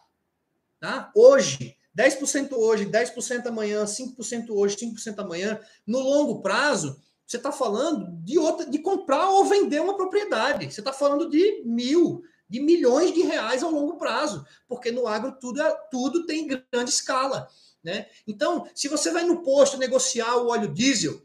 [0.80, 1.12] tá?
[1.14, 8.10] hoje, 10% hoje, 10% amanhã, 5% hoje, 5% amanhã, no longo prazo, você está falando
[8.24, 10.72] de outra, de comprar ou vender uma propriedade.
[10.72, 15.36] Você está falando de mil, de milhões de reais ao longo prazo, porque no agro
[15.38, 17.46] tudo, é, tudo tem grande escala.
[17.84, 18.06] Né?
[18.26, 21.20] Então, se você vai no posto negociar o óleo diesel,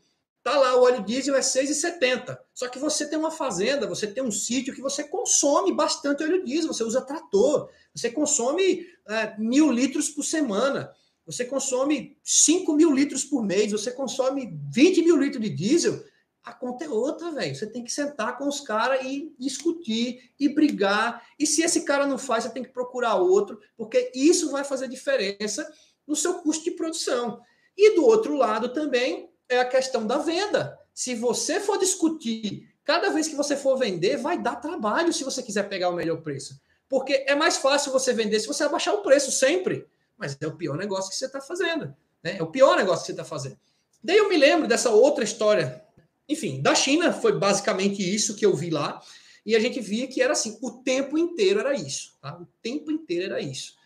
[0.51, 2.37] tá lá, o óleo diesel é 6,70.
[2.53, 6.43] Só que você tem uma fazenda, você tem um sítio que você consome bastante óleo
[6.43, 10.91] diesel, você usa trator, você consome é, mil litros por semana.
[11.25, 16.03] Você consome 5 mil litros por mês, você consome 20 mil litros de diesel,
[16.43, 17.55] a conta é outra, velho.
[17.55, 21.23] Você tem que sentar com os caras e discutir e brigar.
[21.37, 24.87] E se esse cara não faz, você tem que procurar outro, porque isso vai fazer
[24.87, 25.71] diferença
[26.07, 27.39] no seu custo de produção.
[27.77, 30.77] E do outro lado também é a questão da venda.
[30.93, 35.41] Se você for discutir, cada vez que você for vender, vai dar trabalho se você
[35.43, 36.61] quiser pegar o melhor preço.
[36.87, 39.87] Porque é mais fácil você vender se você abaixar o preço sempre
[40.19, 41.95] mas é o pior negócio que você está fazendo.
[42.21, 42.35] Né?
[42.37, 43.57] É o pior negócio que você está fazendo.
[44.03, 45.81] Daí eu me lembro dessa outra história.
[46.27, 49.01] Enfim, da China foi basicamente isso que eu vi lá.
[49.45, 52.17] E a gente via que era assim, o tempo inteiro era isso.
[52.21, 52.37] Tá?
[52.37, 53.78] O tempo inteiro era isso.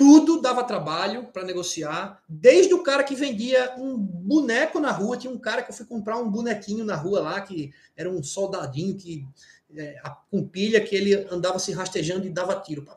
[0.00, 5.18] Tudo dava trabalho para negociar, desde o cara que vendia um boneco na rua.
[5.18, 8.22] Tinha um cara que eu fui comprar um bonequinho na rua lá, que era um
[8.22, 9.28] soldadinho que
[9.76, 12.88] é, com pilha que ele andava se rastejando e dava tiro.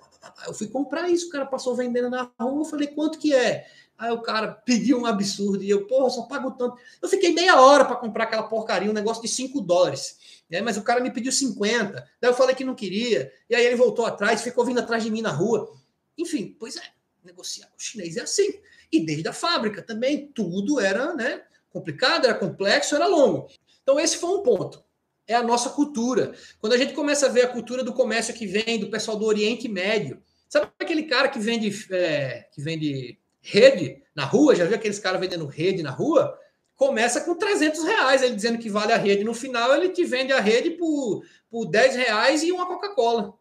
[0.47, 3.67] Eu fui comprar isso, o cara passou vendendo na rua, eu falei, quanto que é?
[3.97, 6.77] Aí o cara pediu um absurdo, e eu, porra, só pago tanto.
[7.01, 10.43] Eu fiquei meia hora para comprar aquela porcaria, um negócio de 5 dólares.
[10.49, 10.61] Né?
[10.61, 11.95] Mas o cara me pediu 50.
[12.21, 13.29] Daí eu falei que não queria.
[13.49, 15.82] E aí ele voltou atrás, ficou vindo atrás de mim na rua.
[16.17, 16.83] Enfim, pois é,
[17.23, 18.59] negociar com o chinês é assim.
[18.91, 23.47] E desde a fábrica também, tudo era né, complicado, era complexo, era longo.
[23.81, 24.83] Então, esse foi um ponto
[25.27, 26.33] é a nossa cultura.
[26.59, 29.25] Quando a gente começa a ver a cultura do comércio que vem do pessoal do
[29.25, 34.55] Oriente Médio, sabe aquele cara que vende, é, que vende rede na rua?
[34.55, 36.37] Já viu aqueles caras vendendo rede na rua?
[36.75, 39.23] Começa com 300 reais, ele dizendo que vale a rede.
[39.23, 43.33] No final, ele te vende a rede por, por 10 reais e uma Coca-Cola.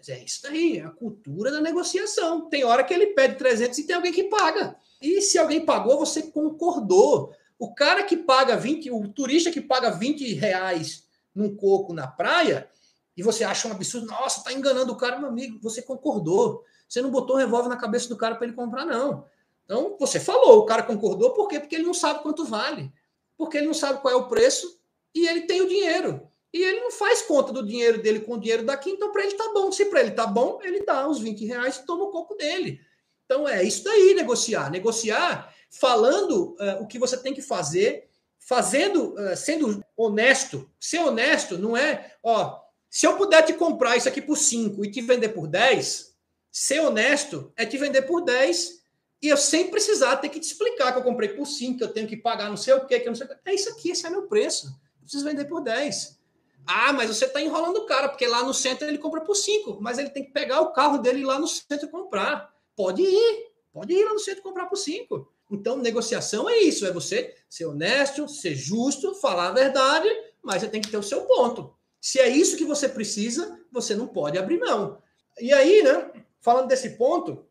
[0.00, 2.48] Mas é isso aí, é a cultura da negociação.
[2.48, 4.74] Tem hora que ele pede 300 e tem alguém que paga.
[5.00, 7.34] E se alguém pagou, você concordou.
[7.58, 12.66] O cara que paga 20, o turista que paga 20 reais num coco na praia
[13.14, 16.64] e você acha um absurdo, nossa, tá enganando o cara, meu amigo, você concordou.
[16.88, 19.26] Você não botou um revólver na cabeça do cara para ele comprar, não.
[19.66, 21.60] Então, você falou, o cara concordou, por quê?
[21.60, 22.90] Porque ele não sabe quanto vale.
[23.36, 24.80] Porque ele não sabe qual é o preço
[25.14, 26.29] e ele tem o dinheiro.
[26.52, 29.34] E ele não faz conta do dinheiro dele com o dinheiro daqui, então para ele
[29.34, 29.70] tá bom.
[29.70, 32.80] Se para ele tá bom, ele dá os 20 reais e toma o coco dele.
[33.24, 34.70] Então é isso daí, negociar.
[34.70, 38.08] Negociar falando uh, o que você tem que fazer
[38.38, 40.68] fazendo, uh, sendo honesto.
[40.80, 42.58] Ser honesto não é, ó,
[42.88, 46.12] se eu puder te comprar isso aqui por 5 e te vender por 10,
[46.50, 48.80] ser honesto é te vender por 10
[49.22, 51.92] e eu sem precisar ter que te explicar que eu comprei por 5, que eu
[51.92, 53.36] tenho que pagar não sei o quê, que eu não sei o quê.
[53.44, 54.66] É isso aqui, esse é meu preço.
[54.66, 56.19] Eu preciso vender por 10.
[56.66, 59.78] Ah, mas você está enrolando o cara, porque lá no centro ele compra por 5,
[59.80, 62.54] mas ele tem que pegar o carro dele lá no centro e comprar.
[62.76, 65.28] Pode ir, pode ir lá no centro comprar por 5.
[65.50, 70.08] Então, negociação é isso: é você ser honesto, ser justo, falar a verdade,
[70.42, 71.74] mas você tem que ter o seu ponto.
[72.00, 75.02] Se é isso que você precisa, você não pode abrir mão.
[75.38, 77.44] E aí, né, falando desse ponto,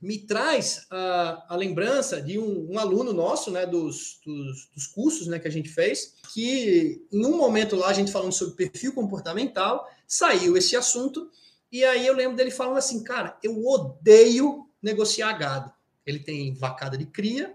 [0.00, 5.26] me traz a, a lembrança de um, um, aluno nosso, né, dos, dos, dos, cursos
[5.26, 8.92] né, que a gente fez, que em um momento lá, a gente falando sobre perfil
[8.92, 11.30] comportamental, saiu esse assunto,
[11.72, 15.72] e aí eu lembro dele falando assim, cara, eu odeio negociar gado.
[16.04, 17.52] Ele tem vacada de cria,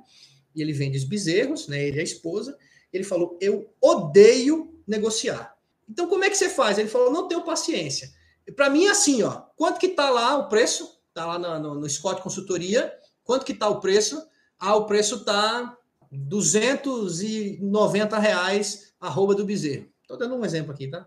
[0.55, 2.57] e ele vende os bezerros, né, ele é a esposa,
[2.91, 5.55] ele falou, eu odeio negociar.
[5.87, 6.77] Então, como é que você faz?
[6.77, 8.11] Ele falou, não tenho paciência.
[8.55, 10.98] Para mim, é assim, ó, quanto que tá lá o preço?
[11.19, 12.97] Tá lá no, no, no Scott Consultoria.
[13.25, 14.25] Quanto que tá o preço?
[14.57, 15.77] Ah, o preço tá
[16.09, 19.89] 290 reais arroba do bezerro.
[20.07, 21.05] Tô dando um exemplo aqui, tá?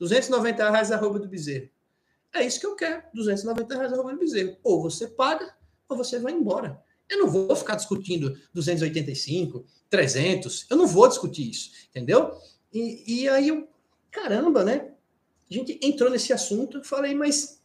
[0.00, 1.70] 290 reais arroba do bezerro.
[2.34, 4.56] É isso que eu quero, 290 reais arroba do bezerro.
[4.64, 5.54] Ou você paga,
[5.88, 6.82] ou você vai embora.
[7.08, 12.36] Eu não vou ficar discutindo 285, 300, eu não vou discutir isso, entendeu?
[12.72, 13.68] E, e aí eu,
[14.10, 14.90] caramba, né?
[15.48, 17.62] A gente entrou nesse assunto, falei, mas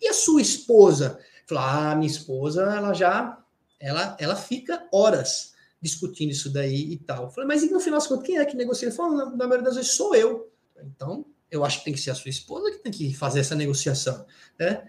[0.00, 1.18] e a sua esposa?
[1.46, 3.38] Falou, ah, minha esposa, ela já,
[3.80, 7.30] ela, ela fica horas discutindo isso daí e tal.
[7.30, 8.88] Falei, mas e no final das contas, quem é que negocia?
[8.88, 10.50] Ele falou, na, na maioria das vezes sou eu.
[10.82, 13.54] Então, eu acho que tem que ser a sua esposa que tem que fazer essa
[13.54, 14.24] negociação,
[14.58, 14.82] né?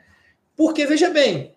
[0.56, 1.56] Porque, veja bem,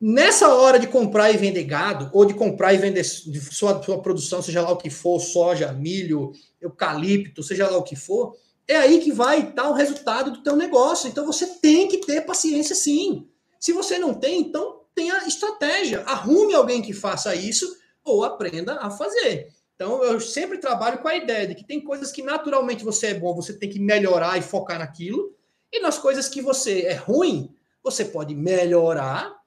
[0.00, 4.40] nessa hora de comprar e vender gado, ou de comprar e vender sua, sua produção,
[4.40, 9.00] seja lá o que for, soja, milho, eucalipto, seja lá o que for, é aí
[9.00, 11.08] que vai estar o resultado do teu negócio.
[11.08, 13.26] Então você tem que ter paciência sim.
[13.58, 16.02] Se você não tem, então tenha estratégia.
[16.02, 17.66] Arrume alguém que faça isso
[18.04, 19.48] ou aprenda a fazer.
[19.74, 23.14] Então eu sempre trabalho com a ideia de que tem coisas que naturalmente você é
[23.14, 25.36] bom, você tem que melhorar e focar naquilo.
[25.72, 29.38] E nas coisas que você é ruim, você pode melhorar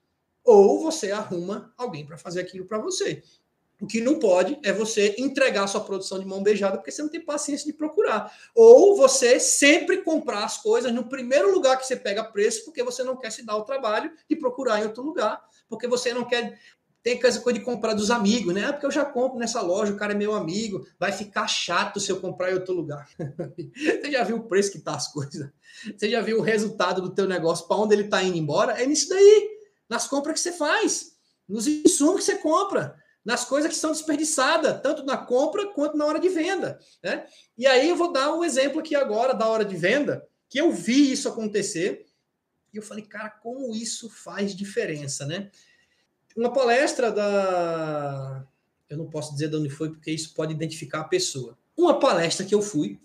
[0.43, 3.21] ou você arruma alguém para fazer aquilo para você.
[3.81, 7.09] O que não pode é você entregar sua produção de mão beijada porque você não
[7.09, 8.31] tem paciência de procurar.
[8.53, 13.03] Ou você sempre comprar as coisas no primeiro lugar que você pega preço porque você
[13.03, 16.59] não quer se dar o trabalho de procurar em outro lugar, porque você não quer
[17.01, 18.65] tem coisa de comprar dos amigos, né?
[18.65, 21.99] Ah, porque eu já compro nessa loja, o cara é meu amigo, vai ficar chato
[21.99, 23.09] se eu comprar em outro lugar.
[23.73, 25.49] você já viu o preço que tá as coisas?
[25.97, 28.79] Você já viu o resultado do teu negócio, para onde ele tá indo embora?
[28.79, 29.49] É nisso daí,
[29.89, 31.13] nas compras que você faz,
[31.49, 36.05] nos insumos que você compra nas coisas que são desperdiçadas, tanto na compra quanto na
[36.05, 36.79] hora de venda.
[37.03, 37.25] Né?
[37.57, 40.71] E aí eu vou dar um exemplo aqui agora da hora de venda, que eu
[40.71, 42.05] vi isso acontecer,
[42.73, 45.51] e eu falei, cara, como isso faz diferença, né?
[46.35, 48.45] Uma palestra da.
[48.89, 51.57] Eu não posso dizer de onde foi, porque isso pode identificar a pessoa.
[51.75, 52.99] Uma palestra que eu fui,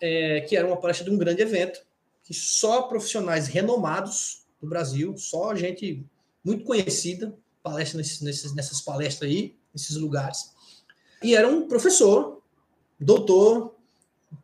[0.00, 1.84] é, que era uma palestra de um grande evento,
[2.22, 6.04] que só profissionais renomados do Brasil, só gente
[6.44, 10.52] muito conhecida, palestra nesses, nessas palestras aí, nesses lugares.
[11.22, 12.42] E era um professor,
[12.98, 13.74] doutor,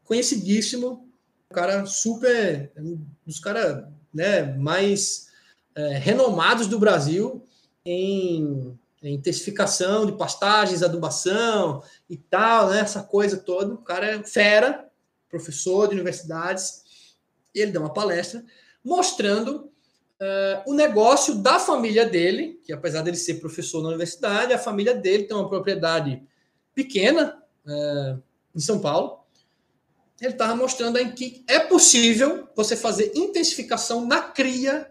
[0.05, 1.09] conhecidíssimo,
[1.51, 5.29] um cara super, um dos caras né, mais
[5.75, 7.45] é, renomados do Brasil
[7.85, 13.75] em, em intensificação de pastagens, adubação e tal, né, essa coisa toda.
[13.75, 14.89] O cara é fera,
[15.29, 16.83] professor de universidades,
[17.55, 18.45] e ele deu uma palestra
[18.85, 19.71] mostrando
[20.21, 24.95] uh, o negócio da família dele, que apesar dele ser professor na universidade, a família
[24.95, 26.23] dele tem uma propriedade
[26.75, 28.23] pequena uh,
[28.55, 29.21] em São Paulo.
[30.21, 34.91] Ele estava mostrando em que é possível você fazer intensificação na cria,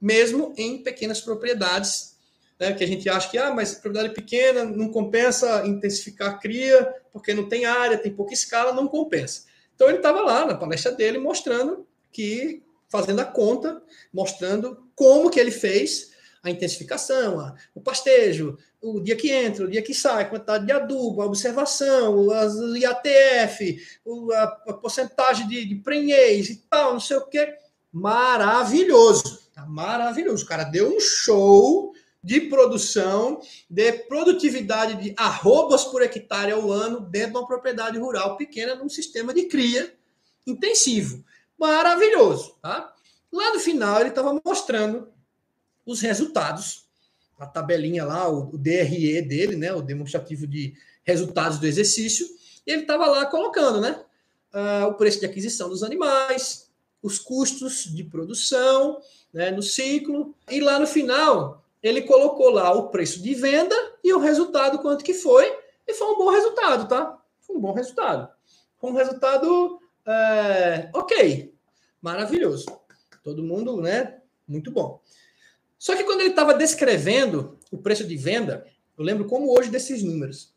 [0.00, 2.14] mesmo em pequenas propriedades,
[2.58, 6.92] né, que a gente acha que, ah, mas propriedade pequena não compensa intensificar a cria,
[7.12, 9.44] porque não tem área, tem pouca escala, não compensa.
[9.74, 12.63] Então ele estava lá na palestra dele mostrando que
[12.94, 16.12] fazendo a conta, mostrando como que ele fez
[16.44, 20.64] a intensificação, a, o pastejo, o dia que entra, o dia que sai, a quantidade
[20.64, 23.82] de adubo, a observação, o IATF,
[24.34, 27.56] a, a porcentagem de, de prenhez e tal, não sei o quê.
[27.92, 30.44] Maravilhoso, tá maravilhoso.
[30.44, 37.00] O cara deu um show de produção, de produtividade de arrobas por hectare ao ano
[37.00, 39.92] dentro de uma propriedade rural pequena, num sistema de cria
[40.46, 41.24] intensivo
[41.58, 42.92] maravilhoso, tá?
[43.32, 45.08] Lá no final ele estava mostrando
[45.84, 46.84] os resultados,
[47.38, 52.26] a tabelinha lá, o, o, DRE dele, né, o demonstrativo de resultados do exercício,
[52.66, 54.02] e ele estava lá colocando, né,
[54.54, 56.70] uh, o preço de aquisição dos animais,
[57.02, 59.00] os custos de produção,
[59.32, 64.12] né, no ciclo, e lá no final ele colocou lá o preço de venda e
[64.14, 67.18] o resultado quanto que foi, e foi um bom resultado, tá?
[67.40, 68.32] Foi um bom resultado.
[68.78, 71.52] Foi um resultado é, ok,
[72.00, 72.66] maravilhoso.
[73.22, 74.18] Todo mundo, né?
[74.46, 75.00] Muito bom.
[75.78, 80.02] Só que quando ele estava descrevendo o preço de venda, eu lembro como hoje desses
[80.02, 80.54] números.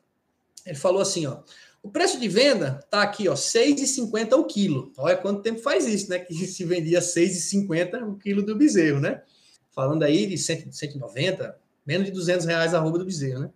[0.66, 1.42] Ele falou assim, ó,
[1.82, 4.92] o preço de venda está aqui, ó, 6,50 o quilo.
[4.98, 6.20] Olha quanto tempo faz isso, né?
[6.26, 9.22] Que se vendia 6,50 o quilo do bezerro, né?
[9.72, 13.50] Falando aí de 190, Menos de 200 reais a arroba do bezerro, né?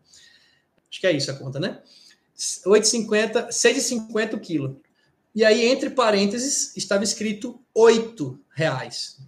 [0.90, 1.82] Acho que é isso a conta, né?
[2.66, 4.82] 8,50, 6,50 o quilo.
[5.34, 9.20] E aí, entre parênteses, estava escrito 8 reais.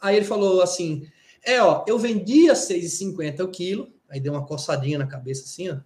[0.00, 1.06] Aí ele falou assim:
[1.44, 5.78] é, ó, eu vendia 6,50 o quilo, aí deu uma coçadinha na cabeça assim, ó.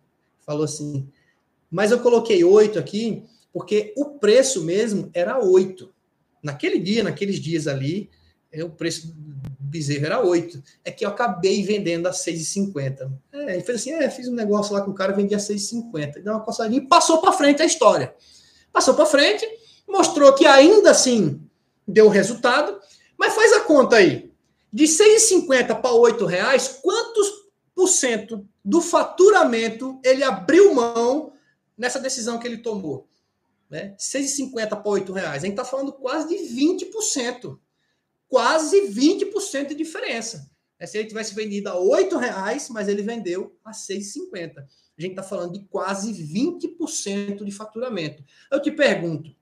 [0.44, 1.08] Falou assim:
[1.70, 5.92] mas eu coloquei 8 aqui porque o preço mesmo era 8.
[6.42, 8.10] Naquele dia, naqueles dias ali,
[8.52, 9.14] é, o preço do
[9.58, 10.62] bezerro era 8.
[10.84, 13.10] É que eu acabei vendendo a 6,50.
[13.32, 16.22] É, ele fez assim: é, fiz um negócio lá com o cara, vendi a 6,50.
[16.22, 18.14] Deu uma coçadinha e passou para frente a história.
[18.72, 19.46] Passou para frente,
[19.86, 21.40] mostrou que ainda assim
[21.86, 22.78] deu resultado,
[23.16, 24.30] mas faz a conta aí.
[24.72, 31.32] De 6,50 para 8 reais, quantos por cento do faturamento ele abriu mão
[31.76, 33.08] nessa decisão que ele tomou?
[33.70, 33.94] Né?
[33.98, 35.42] 6,50 para 8 reais.
[35.42, 37.58] A gente está falando quase de 20%.
[38.28, 40.50] Quase 20% de diferença.
[40.78, 44.64] É, se ele tivesse vendido a 8 reais, mas ele vendeu a 6,50.
[44.98, 48.24] A gente está falando de quase 20% de faturamento.
[48.50, 49.34] Eu te pergunto,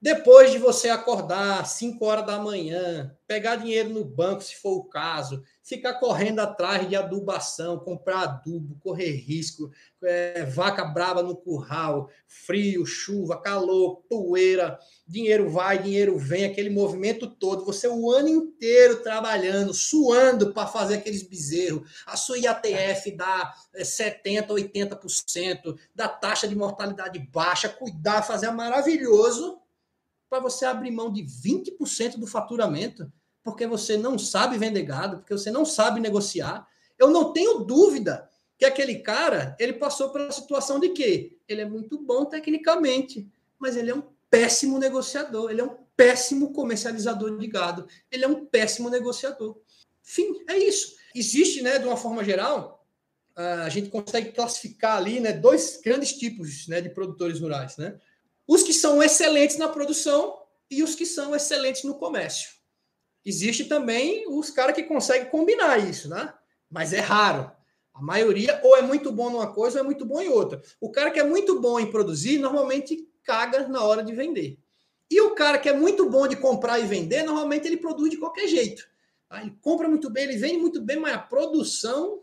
[0.00, 4.84] depois de você acordar 5 horas da manhã, pegar dinheiro no banco, se for o
[4.84, 9.70] caso, ficar correndo atrás de adubação, comprar adubo, correr risco,
[10.04, 14.78] é, vaca brava no curral, frio, chuva, calor, poeira,
[15.08, 20.96] dinheiro vai, dinheiro vem, aquele movimento todo, você o ano inteiro trabalhando, suando para fazer
[20.96, 28.50] aqueles bezerros, a sua IATF dá 70%, 80%, da taxa de mortalidade baixa, cuidar, fazer
[28.50, 29.58] maravilhoso,
[30.28, 33.10] para você abrir mão de 20% do faturamento,
[33.42, 36.66] porque você não sabe vender gado, porque você não sabe negociar.
[36.98, 41.66] Eu não tenho dúvida que aquele cara, ele passou pela situação de que ele é
[41.66, 47.46] muito bom tecnicamente, mas ele é um péssimo negociador, ele é um péssimo comercializador de
[47.46, 49.58] gado, ele é um péssimo negociador.
[50.02, 50.96] Fim, é isso.
[51.14, 52.84] Existe, né, de uma forma geral,
[53.34, 57.98] a gente consegue classificar ali, né, dois grandes tipos, né, de produtores rurais, né?
[58.46, 60.38] Os que são excelentes na produção
[60.70, 62.50] e os que são excelentes no comércio.
[63.24, 66.32] Existe também os caras que conseguem combinar isso, né?
[66.70, 67.50] Mas é raro.
[67.92, 70.62] A maioria ou é muito bom numa coisa ou é muito bom em outra.
[70.80, 74.58] O cara que é muito bom em produzir, normalmente caga na hora de vender.
[75.10, 78.16] E o cara que é muito bom de comprar e vender, normalmente ele produz de
[78.16, 78.86] qualquer jeito.
[79.28, 79.40] Tá?
[79.40, 82.22] Ele compra muito bem, ele vende muito bem, mas a produção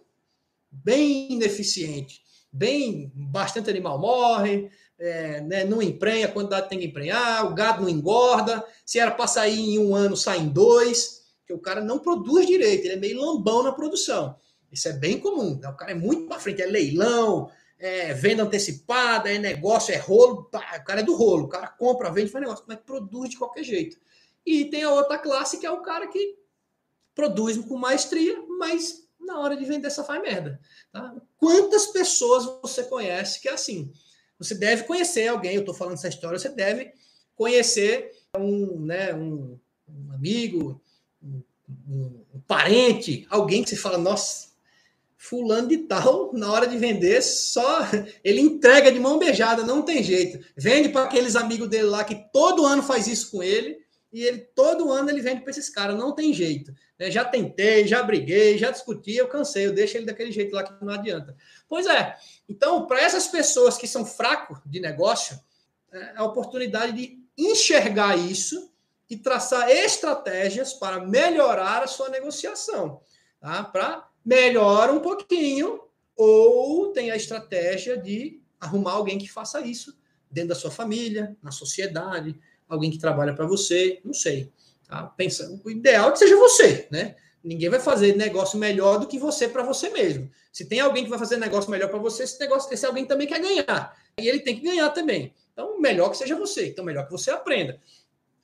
[0.69, 2.21] bem ineficiente.
[2.51, 4.69] Bem, bastante animal morre,
[4.99, 9.11] é, né, não emprenha a quantidade tem que emprenhar, o gado não engorda, se era
[9.11, 12.93] para sair em um ano, sai em dois, que o cara não produz direito, ele
[12.93, 14.35] é meio lambão na produção.
[14.71, 15.69] Isso é bem comum, né?
[15.69, 20.49] o cara é muito para frente, é leilão, é venda antecipada, é negócio, é rolo,
[20.51, 23.63] o cara é do rolo, o cara compra, vende, faz negócio, mas produz de qualquer
[23.63, 23.97] jeito.
[24.45, 26.37] E tem a outra classe que é o cara que
[27.13, 30.59] produz com maestria, mas na hora de vender só faz merda.
[30.91, 31.13] Tá?
[31.37, 33.91] Quantas pessoas você conhece que é assim?
[34.43, 36.91] Você deve conhecer alguém, eu estou falando essa história, você deve
[37.35, 40.81] conhecer um, né, um, um amigo,
[41.21, 41.41] um,
[41.89, 44.49] um, parente, alguém que você fala, nossa,
[45.17, 47.79] fulano de tal, na hora de vender, só
[48.23, 50.43] ele entrega de mão beijada, não tem jeito.
[50.55, 53.82] Vende para aqueles amigos dele lá que todo ano faz isso com ele,
[54.13, 56.71] e ele todo ano ele vende para esses caras, não tem jeito.
[56.99, 57.09] Né?
[57.09, 60.85] Já tentei, já briguei, já discuti, eu cansei, eu deixo ele daquele jeito lá que
[60.85, 61.35] não adianta.
[61.67, 62.15] Pois é.
[62.47, 65.39] Então, para essas pessoas que são fracos de negócio,
[65.91, 68.71] é a oportunidade de enxergar isso
[69.09, 73.01] e traçar estratégias para melhorar a sua negociação,
[73.39, 73.63] tá?
[73.63, 75.81] Para melhora um pouquinho
[76.15, 79.97] ou tem a estratégia de arrumar alguém que faça isso
[80.29, 84.51] dentro da sua família, na sociedade, alguém que trabalha para você, não sei.
[84.87, 85.03] Tá?
[85.03, 87.15] Pensa, o ideal é que seja você, né?
[87.43, 90.29] Ninguém vai fazer negócio melhor do que você para você mesmo.
[90.51, 93.27] Se tem alguém que vai fazer negócio melhor para você, esse negócio, esse alguém também
[93.27, 93.97] quer ganhar.
[94.17, 95.33] E ele tem que ganhar também.
[95.51, 96.67] Então, melhor que seja você.
[96.67, 97.79] Então, melhor que você aprenda.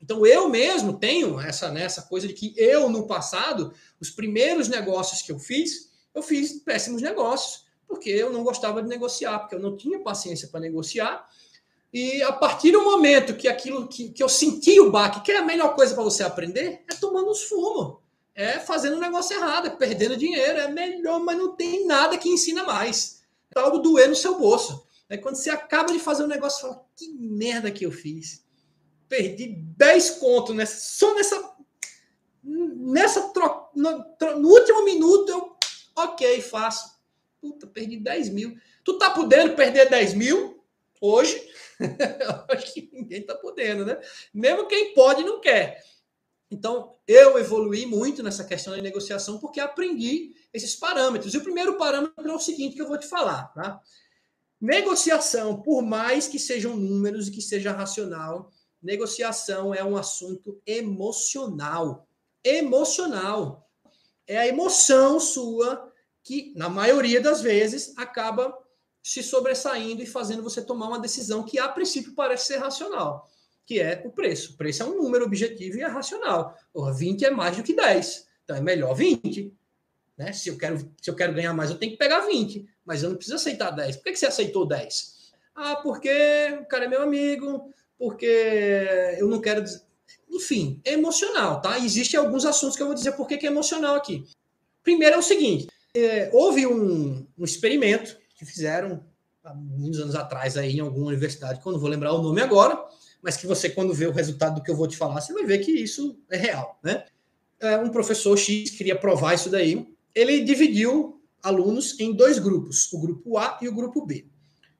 [0.01, 4.67] Então, eu mesmo tenho essa, né, essa coisa de que eu, no passado, os primeiros
[4.67, 9.55] negócios que eu fiz, eu fiz péssimos negócios, porque eu não gostava de negociar, porque
[9.55, 11.27] eu não tinha paciência para negociar.
[11.91, 15.37] E a partir do momento que aquilo que, que eu senti o baque, que é
[15.37, 17.97] a melhor coisa para você aprender, é tomando os fumos,
[18.35, 22.29] é fazendo o negócio errado, é perdendo dinheiro, é melhor, mas não tem nada que
[22.29, 23.23] ensina mais.
[23.55, 24.85] É algo doer no seu bolso.
[25.09, 28.45] É quando você acaba de fazer um negócio, fala, que merda que eu fiz.
[29.07, 31.59] Perdi 10 contos nessa, só nessa
[32.43, 34.05] nessa troca, no,
[34.39, 35.55] no, último minuto eu,
[35.95, 36.97] ok, faço.
[37.41, 38.57] Puta, perdi 10 mil.
[38.83, 40.58] Tu tá podendo perder 10 mil
[40.99, 41.41] hoje?
[42.49, 43.99] acho que ninguém está podendo, né?
[44.33, 45.83] Mesmo quem pode não quer.
[46.51, 51.33] Então, eu evoluí muito nessa questão de negociação porque aprendi esses parâmetros.
[51.33, 53.79] E o primeiro parâmetro é o seguinte que eu vou te falar, tá?
[54.59, 62.07] Negociação, por mais que sejam números e que seja racional, negociação é um assunto emocional.
[62.43, 63.69] Emocional.
[64.27, 65.91] É a emoção sua
[66.23, 68.53] que, na maioria das vezes, acaba
[69.01, 73.29] se sobressaindo e fazendo você tomar uma decisão que, a princípio, parece ser racional
[73.69, 74.53] que é o preço.
[74.53, 76.57] O preço é um número objetivo e é racional.
[76.73, 78.27] Porra, 20 é mais do que 10.
[78.43, 79.53] Então é melhor 20.
[80.17, 80.33] Né?
[80.33, 82.67] Se, eu quero, se eu quero ganhar mais, eu tenho que pegar 20.
[82.83, 83.97] Mas eu não preciso aceitar 10.
[83.97, 85.31] Por que, você aceitou 10?
[85.53, 86.09] Ah, porque
[86.59, 88.25] o cara é meu amigo, porque
[89.19, 89.63] eu não quero.
[90.31, 91.77] Enfim, é emocional, tá?
[91.77, 94.23] Existem alguns assuntos que eu vou dizer por que é emocional aqui.
[94.81, 99.03] Primeiro é o seguinte: é, houve um, um experimento que fizeram
[99.43, 102.41] há muitos anos atrás aí em alguma universidade, que eu não vou lembrar o nome
[102.41, 102.81] agora,
[103.21, 105.43] mas que você, quando vê o resultado do que eu vou te falar, você vai
[105.43, 107.05] ver que isso é real, né?
[107.59, 109.93] É, um professor X queria provar isso daí.
[110.15, 114.25] Ele dividiu alunos em dois grupos, o grupo A e o grupo B.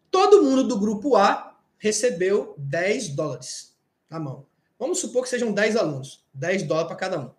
[0.10, 3.76] Todo mundo do grupo A recebeu 10 dólares
[4.10, 4.46] na mão.
[4.80, 7.32] Vamos supor que sejam 10 alunos, 10 dólares para cada um.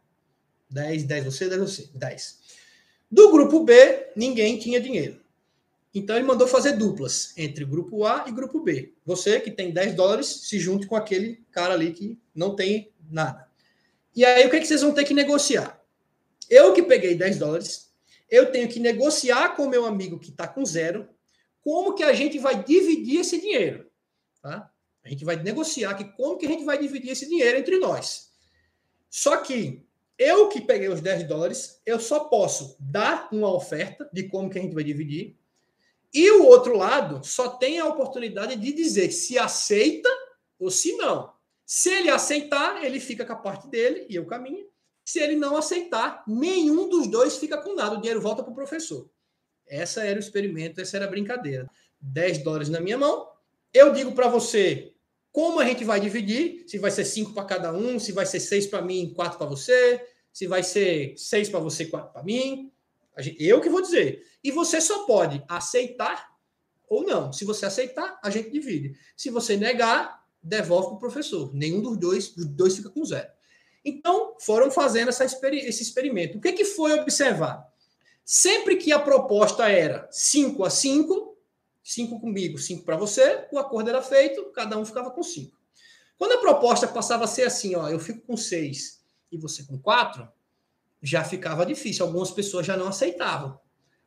[0.68, 2.40] 10, 10 você, 10 você, 10.
[3.10, 5.19] Do grupo B, ninguém tinha dinheiro.
[5.94, 8.94] Então ele mandou fazer duplas entre grupo A e grupo B.
[9.04, 13.48] Você que tem 10 dólares, se junte com aquele cara ali que não tem nada.
[14.14, 15.80] E aí o que, é que vocês vão ter que negociar?
[16.48, 17.92] Eu que peguei 10 dólares,
[18.30, 21.08] eu tenho que negociar com o meu amigo que está com zero,
[21.62, 23.90] como que a gente vai dividir esse dinheiro.
[24.40, 24.70] Tá?
[25.04, 28.30] A gente vai negociar aqui como que a gente vai dividir esse dinheiro entre nós.
[29.08, 29.84] Só que
[30.16, 34.58] eu que peguei os 10 dólares, eu só posso dar uma oferta de como que
[34.58, 35.39] a gente vai dividir
[36.12, 40.08] e o outro lado só tem a oportunidade de dizer se aceita
[40.58, 41.32] ou se não.
[41.64, 44.66] Se ele aceitar, ele fica com a parte dele e eu caminho.
[45.04, 47.96] Se ele não aceitar, nenhum dos dois fica com nada.
[47.96, 49.08] O dinheiro volta para o professor.
[49.66, 51.70] Essa era o experimento, essa era a brincadeira.
[52.00, 53.28] 10 dólares na minha mão.
[53.72, 54.92] Eu digo para você
[55.32, 58.40] como a gente vai dividir, se vai ser 5 para cada um, se vai ser
[58.40, 62.72] 6 para mim, 4 para você, se vai ser 6 para você, 4 para mim.
[63.38, 64.26] Eu que vou dizer.
[64.42, 66.30] E você só pode aceitar
[66.88, 67.32] ou não.
[67.32, 68.96] Se você aceitar, a gente divide.
[69.16, 71.54] Se você negar, devolve para o professor.
[71.54, 73.28] Nenhum dos dois, os dois fica com zero.
[73.84, 76.38] Então, foram fazendo essa, esse experimento.
[76.38, 77.66] O que, que foi observar?
[78.24, 81.36] Sempre que a proposta era 5 a 5,
[81.82, 85.56] 5 comigo, 5 para você, o acordo era feito, cada um ficava com 5.
[86.18, 89.00] Quando a proposta passava a ser assim, ó, eu fico com 6
[89.32, 90.28] e você com 4,
[91.02, 92.04] já ficava difícil.
[92.04, 93.58] Algumas pessoas já não aceitavam.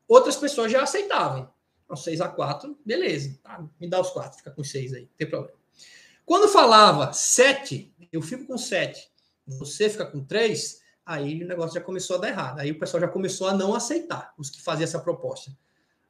[0.08, 1.52] Outras pessoas já aceitavam.
[1.84, 3.38] Então, 6 a 4, beleza.
[3.42, 5.58] Tá, me dá os 4, fica com 6 aí, não tem problema.
[6.26, 9.12] Quando falava 7, eu fico com 7,
[9.46, 12.60] você fica com 3, aí o negócio já começou a dar errado.
[12.60, 15.52] Aí o pessoal já começou a não aceitar, os que faziam essa proposta.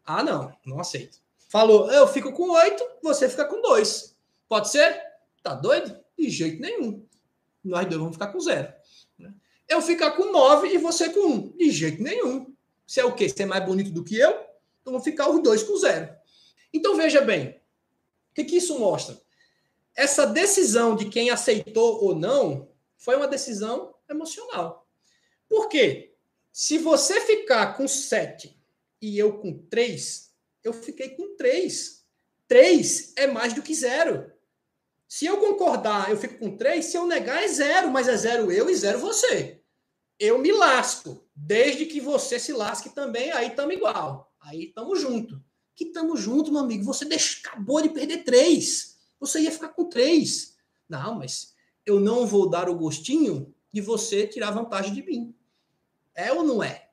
[0.06, 1.20] Ah, não, não aceito.
[1.50, 4.16] Falou, eu fico com 8, você fica com 2.
[4.48, 5.02] Pode ser?
[5.42, 5.98] Tá doido?
[6.18, 7.06] De jeito nenhum.
[7.64, 8.74] Nós dois vamos ficar com zero
[9.68, 11.58] eu ficar com 9 e você com 1.
[11.58, 12.54] De jeito nenhum.
[12.86, 13.30] Você é o quê?
[13.30, 14.32] Você é mais bonito do que eu?
[14.82, 16.14] Então vou ficar os dois com zero.
[16.74, 17.50] Então veja bem,
[18.32, 19.20] o que, que isso mostra?
[19.96, 24.88] Essa decisão de quem aceitou ou não foi uma decisão emocional.
[25.48, 26.16] Por quê?
[26.52, 28.60] Se você ficar com 7
[29.02, 30.32] e eu com 3,
[30.64, 32.04] eu fiquei com 3.
[32.48, 34.33] 3 é mais do que zero.
[35.14, 36.84] Se eu concordar, eu fico com 3.
[36.84, 37.92] Se eu negar, é zero.
[37.92, 39.62] Mas é zero eu e zero você.
[40.18, 41.24] Eu me lasco.
[41.36, 44.34] Desde que você se lasque também, aí estamos igual.
[44.42, 45.40] Aí estamos junto.
[45.76, 46.84] Que estamos junto, meu amigo.
[46.86, 48.98] Você acabou de perder 3.
[49.20, 50.56] Você ia ficar com 3.
[50.90, 51.54] Não, mas
[51.86, 55.36] eu não vou dar o gostinho de você tirar vantagem de mim.
[56.16, 56.90] É ou não é?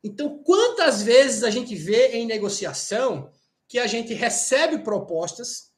[0.00, 3.32] Então, quantas vezes a gente vê em negociação
[3.66, 5.72] que a gente recebe propostas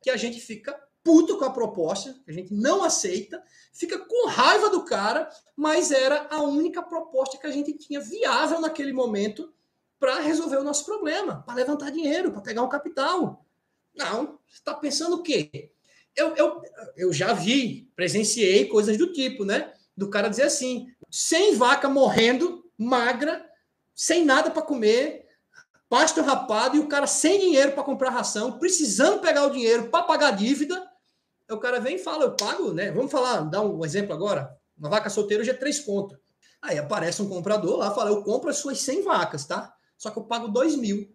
[0.00, 3.42] que a gente fica puto com a proposta, a gente não aceita,
[3.72, 8.60] fica com raiva do cara, mas era a única proposta que a gente tinha viável
[8.60, 9.52] naquele momento
[9.98, 13.44] para resolver o nosso problema, para levantar dinheiro, para pegar um capital.
[13.94, 15.70] Não, você está pensando o quê?
[16.14, 16.62] Eu, eu,
[16.96, 19.72] eu já vi, presenciei coisas do tipo, né?
[19.96, 23.48] Do cara dizer assim: sem vaca morrendo, magra,
[23.94, 25.26] sem nada para comer,
[25.88, 30.04] pasto rapado, e o cara sem dinheiro para comprar ração, precisando pegar o dinheiro para
[30.04, 30.90] pagar dívida,
[31.50, 32.90] o cara vem e fala, eu pago, né?
[32.90, 34.56] Vamos falar, dar um exemplo agora.
[34.78, 36.18] Uma vaca solteira hoje é três contas.
[36.60, 39.74] Aí aparece um comprador lá, fala, eu compro as suas 100 vacas, tá?
[39.98, 41.12] Só que eu pago 2 mil.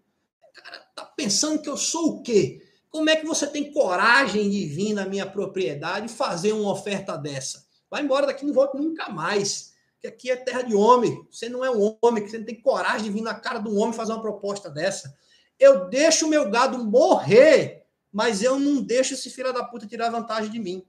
[0.54, 2.62] Cara tá pensando que eu sou o quê?
[2.90, 7.18] Como é que você tem coragem de vir na minha propriedade e fazer uma oferta
[7.18, 7.66] dessa?
[7.90, 9.74] Vai embora daqui, não volta nunca mais.
[10.00, 11.26] Que aqui é terra de homem.
[11.32, 13.78] Você não é um homem, você não tem coragem de vir na cara de um
[13.78, 15.16] homem fazer uma proposta dessa.
[15.60, 17.86] Eu deixo o meu gado morrer,
[18.18, 20.84] mas eu não deixo esse filho da puta tirar vantagem de mim.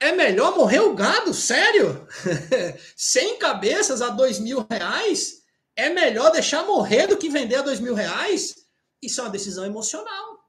[0.00, 1.34] É melhor morrer o gado?
[1.34, 2.08] Sério?
[2.96, 5.42] Sem cabeças a dois mil reais?
[5.76, 8.66] É melhor deixar morrer do que vender a dois mil reais?
[9.02, 10.48] Isso é uma decisão emocional.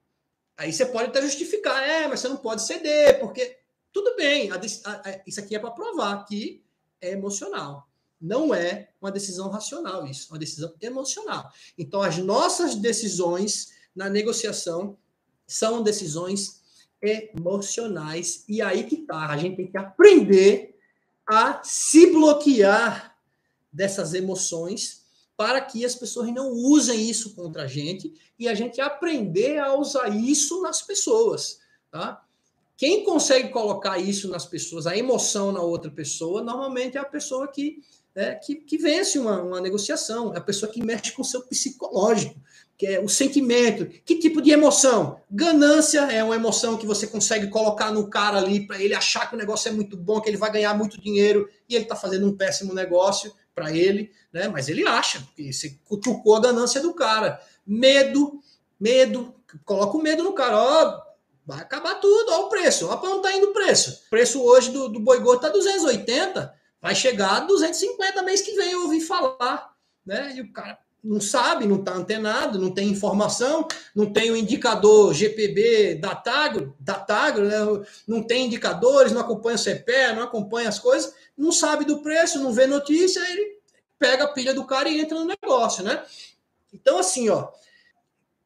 [0.56, 3.58] Aí você pode até justificar, é, mas você não pode ceder, porque
[3.92, 6.64] tudo bem, a, a, isso aqui é para provar que
[7.02, 7.86] é emocional.
[8.22, 11.52] Não é uma decisão racional, isso, é uma decisão emocional.
[11.78, 14.98] Então, as nossas decisões na negociação
[15.48, 16.62] são decisões
[17.02, 18.44] emocionais.
[18.48, 20.76] E aí que tá, a gente tem que aprender
[21.28, 23.18] a se bloquear
[23.72, 25.04] dessas emoções
[25.36, 29.76] para que as pessoas não usem isso contra a gente e a gente aprender a
[29.76, 31.60] usar isso nas pessoas,
[31.92, 32.24] tá?
[32.78, 37.48] Quem consegue colocar isso nas pessoas, a emoção na outra pessoa, normalmente é a pessoa
[37.48, 37.82] que,
[38.16, 41.42] é, que, que, vence uma, uma negociação, é a pessoa que mexe com o seu
[41.44, 42.40] psicológico
[42.86, 43.86] é o sentimento.
[44.06, 45.20] Que tipo de emoção?
[45.30, 49.36] Ganância é uma emoção que você consegue colocar no cara ali para ele achar que
[49.36, 52.28] o negócio é muito bom, que ele vai ganhar muito dinheiro e ele está fazendo
[52.28, 54.48] um péssimo negócio para ele, né?
[54.48, 57.40] Mas ele acha, porque você cutucou a ganância do cara.
[57.66, 58.40] Medo,
[58.80, 61.02] medo, coloca o medo no cara, ó,
[61.46, 64.04] vai acabar tudo, ó o preço, ó para onde tá indo o preço.
[64.08, 68.54] O preço hoje do, do boi gordo tá 280, vai chegar a 250 mês que
[68.54, 69.74] vem, eu ouvi falar,
[70.06, 70.34] né?
[70.36, 75.14] E o cara, não sabe, não está antenado, não tem informação, não tem o indicador
[75.14, 77.86] GPB da Tagro, da Tagro né?
[78.08, 82.40] não tem indicadores, não acompanha o CPE, não acompanha as coisas, não sabe do preço,
[82.40, 83.58] não vê notícia, ele
[84.00, 86.04] pega a pilha do cara e entra no negócio, né?
[86.74, 87.50] Então, assim, ó,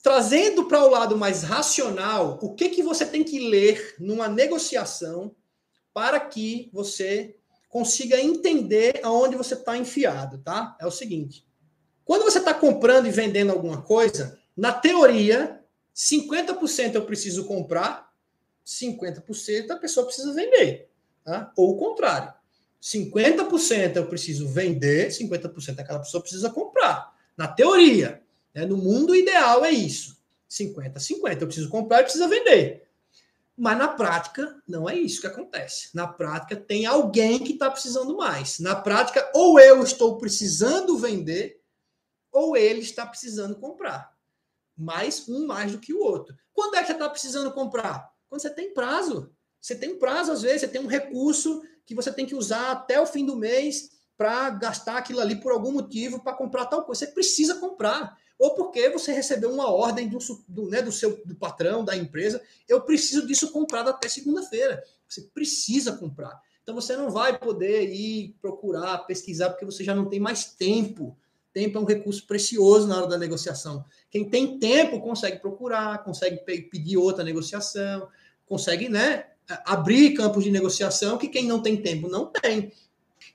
[0.02, 5.36] trazendo para o lado mais racional, o que, que você tem que ler numa negociação
[5.94, 7.36] para que você
[7.70, 10.76] consiga entender aonde você está enfiado, tá?
[10.80, 11.47] É o seguinte
[12.08, 15.60] quando você está comprando e vendendo alguma coisa, na teoria,
[15.94, 18.10] 50% eu preciso comprar,
[18.66, 20.90] 50% a pessoa precisa vender.
[21.26, 21.52] Tá?
[21.58, 22.34] Ou o contrário.
[22.82, 27.14] 50% eu preciso vender, 50% aquela pessoa precisa comprar.
[27.36, 28.22] Na teoria.
[28.56, 28.66] Né?
[28.66, 30.16] No mundo ideal é isso.
[30.48, 31.44] 50, 50.
[31.44, 32.88] Eu preciso comprar e precisa vender.
[33.58, 35.90] Mas na prática, não é isso que acontece.
[35.94, 38.60] Na prática, tem alguém que está precisando mais.
[38.60, 41.57] Na prática, ou eu estou precisando vender,
[42.38, 44.16] ou ele está precisando comprar.
[44.78, 46.38] Mais um mais do que o outro.
[46.54, 48.14] Quando é que você está precisando comprar?
[48.30, 49.32] Quando você tem prazo.
[49.60, 53.02] Você tem prazo, às vezes, você tem um recurso que você tem que usar até
[53.02, 57.06] o fim do mês para gastar aquilo ali por algum motivo para comprar tal coisa.
[57.06, 58.16] Você precisa comprar.
[58.38, 62.40] Ou porque você recebeu uma ordem do, do, né, do seu do patrão, da empresa.
[62.70, 64.84] Eu preciso disso comprado até segunda-feira.
[65.10, 66.40] Você precisa comprar.
[66.62, 71.18] Então você não vai poder ir procurar, pesquisar, porque você já não tem mais tempo
[71.58, 73.84] Tempo é um recurso precioso na hora da negociação.
[74.12, 76.38] Quem tem tempo consegue procurar, consegue
[76.70, 78.08] pedir outra negociação,
[78.46, 79.26] consegue né,
[79.66, 82.72] abrir campos de negociação que quem não tem tempo não tem.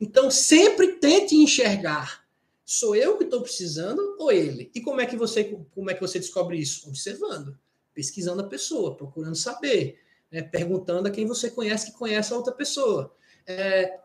[0.00, 2.24] Então, sempre tente enxergar.
[2.64, 4.70] Sou eu que estou precisando ou ele?
[4.72, 6.88] E como é que você como é que você descobre isso?
[6.88, 7.58] Observando,
[7.92, 9.98] pesquisando a pessoa, procurando saber,
[10.30, 13.12] né, perguntando a quem você conhece que conhece a outra pessoa,
[13.48, 13.98] é,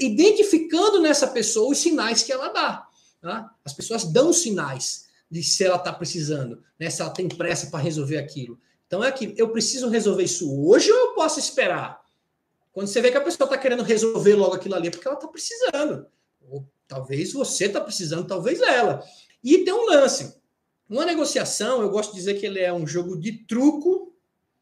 [0.00, 2.88] identificando nessa pessoa os sinais que ela dá.
[3.24, 3.50] Tá?
[3.64, 6.90] As pessoas dão sinais de se ela está precisando, né?
[6.90, 8.60] se ela tem pressa para resolver aquilo.
[8.86, 12.04] Então é que eu preciso resolver isso hoje ou eu posso esperar?
[12.70, 15.16] Quando você vê que a pessoa está querendo resolver logo aquilo ali, é porque ela
[15.16, 16.06] está precisando.
[16.50, 19.02] Ou talvez você está precisando, talvez ela.
[19.42, 20.36] E tem um lance.
[20.86, 24.14] Uma negociação, eu gosto de dizer que ele é um jogo de truco,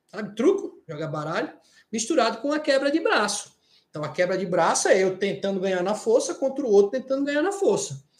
[0.07, 0.37] sabe?
[0.37, 1.53] Truco, jogar baralho,
[1.91, 3.57] misturado com a quebra de braço.
[3.91, 7.25] Então a quebra de braço é eu tentando ganhar na força contra o outro tentando
[7.25, 8.12] ganhar na força.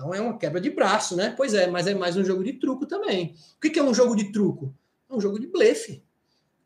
[0.00, 1.34] Então é uma quebra de braço, né?
[1.36, 3.34] Pois é, mas é mais um jogo de truco também.
[3.58, 4.74] O que é um jogo de truco?
[5.10, 6.02] É um jogo de blefe.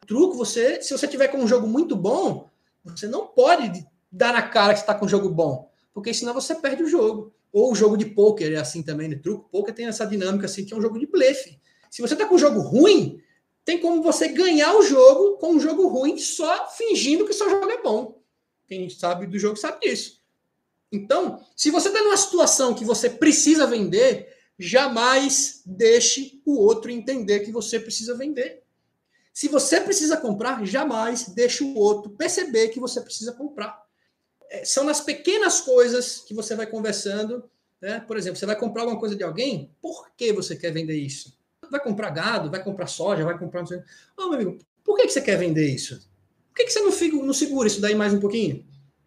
[0.07, 2.49] Truco, você, se você tiver com um jogo muito bom,
[2.85, 6.55] você não pode dar na cara que está com um jogo bom, porque senão você
[6.55, 7.35] perde o jogo.
[7.53, 9.17] Ou o jogo de poker é assim também, né?
[9.17, 11.59] Truco, poker tem essa dinâmica assim que é um jogo de blefe.
[11.91, 13.21] Se você está com um jogo ruim,
[13.65, 17.69] tem como você ganhar o jogo com um jogo ruim só fingindo que seu jogo
[17.69, 18.23] é bom.
[18.69, 20.24] Quem sabe do jogo sabe disso.
[20.91, 24.29] Então, se você está numa situação que você precisa vender,
[24.59, 28.63] jamais deixe o outro entender que você precisa vender.
[29.33, 33.83] Se você precisa comprar, jamais deixe o outro perceber que você precisa comprar.
[34.49, 37.43] É, são nas pequenas coisas que você vai conversando.
[37.81, 37.99] Né?
[38.01, 41.37] Por exemplo, você vai comprar alguma coisa de alguém, por que você quer vender isso?
[41.69, 43.65] Vai comprar gado, vai comprar soja, vai comprar.
[44.17, 46.09] Oh, meu amigo, por que você quer vender isso?
[46.55, 48.65] Por que você não, não segura isso daí mais um pouquinho?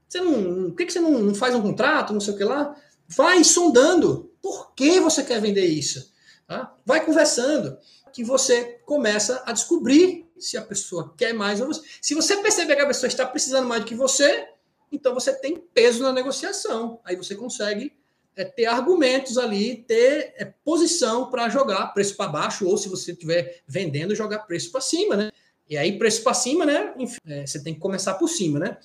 [0.08, 2.44] Você não, por que, que você não, não faz um contrato, não sei o que
[2.44, 2.76] lá?
[3.08, 4.32] Vai sondando.
[4.42, 6.14] Por que você quer vender isso?
[6.48, 6.74] Tá?
[6.86, 7.78] Vai conversando,
[8.14, 11.82] que você começa a descobrir se a pessoa quer mais ou você.
[12.02, 14.48] Se você perceber que a pessoa está precisando mais do que você,
[14.92, 17.00] então você tem peso na negociação.
[17.04, 17.94] Aí você consegue
[18.36, 23.12] é, ter argumentos ali, ter é, posição para jogar preço para baixo, ou se você
[23.12, 25.32] estiver vendendo, jogar preço para cima, né?
[25.70, 26.94] E aí, preço para cima, né?
[26.98, 28.78] Enfim, é, você tem que começar por cima, né?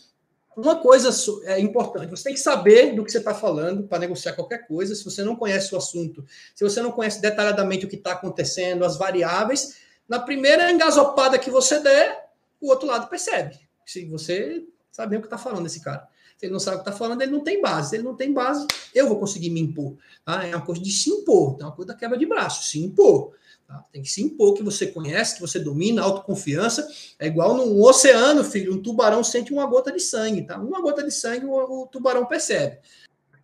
[0.56, 1.10] Uma coisa
[1.44, 4.94] é importante, você tem que saber do que você está falando para negociar qualquer coisa.
[4.94, 6.24] Se você não conhece o assunto,
[6.54, 9.76] se você não conhece detalhadamente o que está acontecendo, as variáveis,
[10.06, 12.26] na primeira engasopada que você der,
[12.60, 13.58] o outro lado percebe.
[13.86, 16.06] Se você sabe o que está falando esse cara.
[16.42, 17.90] Se ele não sabe o que está falando, ele não tem base.
[17.90, 19.94] Se ele não tem base, eu vou conseguir me impor.
[20.24, 20.44] Tá?
[20.44, 23.32] É uma coisa de se impor, é uma coisa da quebra de braço, se impor.
[23.64, 23.84] Tá?
[23.92, 26.84] Tem que se impor que você conhece, que você domina, autoconfiança.
[27.16, 28.74] É igual num oceano, filho.
[28.74, 30.42] Um tubarão sente uma gota de sangue.
[30.42, 30.58] Tá?
[30.58, 32.80] Uma gota de sangue o, o tubarão percebe.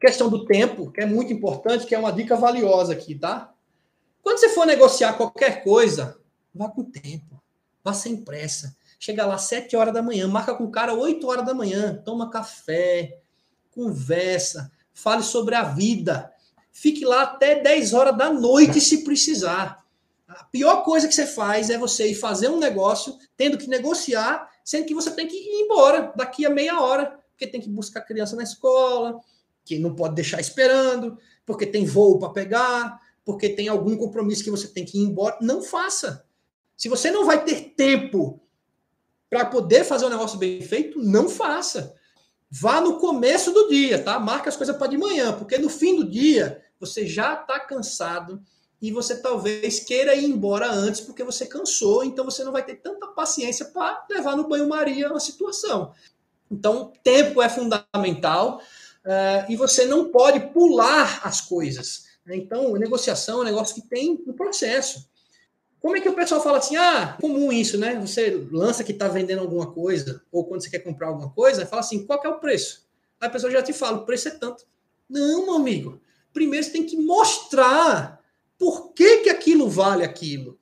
[0.00, 3.52] Questão do tempo, que é muito importante, que é uma dica valiosa aqui, tá?
[4.22, 6.18] Quando você for negociar qualquer coisa,
[6.52, 7.40] vá com tempo,
[7.82, 8.76] vá sem pressa.
[8.98, 12.30] Chega lá 7 horas da manhã, marca com o cara 8 horas da manhã, toma
[12.30, 13.20] café,
[13.70, 16.32] conversa, fale sobre a vida.
[16.72, 19.84] Fique lá até 10 horas da noite se precisar.
[20.26, 24.50] A pior coisa que você faz é você ir fazer um negócio tendo que negociar,
[24.64, 28.02] sendo que você tem que ir embora daqui a meia hora, porque tem que buscar
[28.02, 29.20] criança na escola,
[29.64, 34.50] que não pode deixar esperando, porque tem voo para pegar, porque tem algum compromisso que
[34.50, 35.38] você tem que ir embora.
[35.40, 36.24] Não faça.
[36.76, 38.40] Se você não vai ter tempo
[39.28, 41.94] para poder fazer um negócio bem feito, não faça.
[42.50, 44.18] Vá no começo do dia, tá?
[44.18, 48.40] Marca as coisas para de manhã, porque no fim do dia você já está cansado
[48.80, 52.76] e você talvez queira ir embora antes porque você cansou, então você não vai ter
[52.76, 55.92] tanta paciência para levar no banho-maria a situação.
[56.50, 58.62] Então, tempo é fundamental
[59.04, 62.04] uh, e você não pode pular as coisas.
[62.24, 62.36] Né?
[62.36, 65.06] Então, negociação é um negócio que tem um processo.
[65.80, 66.76] Como é que o pessoal fala assim?
[66.76, 67.94] Ah, comum isso, né?
[68.00, 71.80] Você lança que está vendendo alguma coisa, ou quando você quer comprar alguma coisa, fala
[71.80, 72.86] assim: qual é o preço?
[73.20, 74.66] Aí a pessoa já te fala: o preço é tanto.
[75.08, 76.00] Não, meu amigo.
[76.32, 78.22] Primeiro você tem que mostrar
[78.58, 80.58] por que, que aquilo vale aquilo.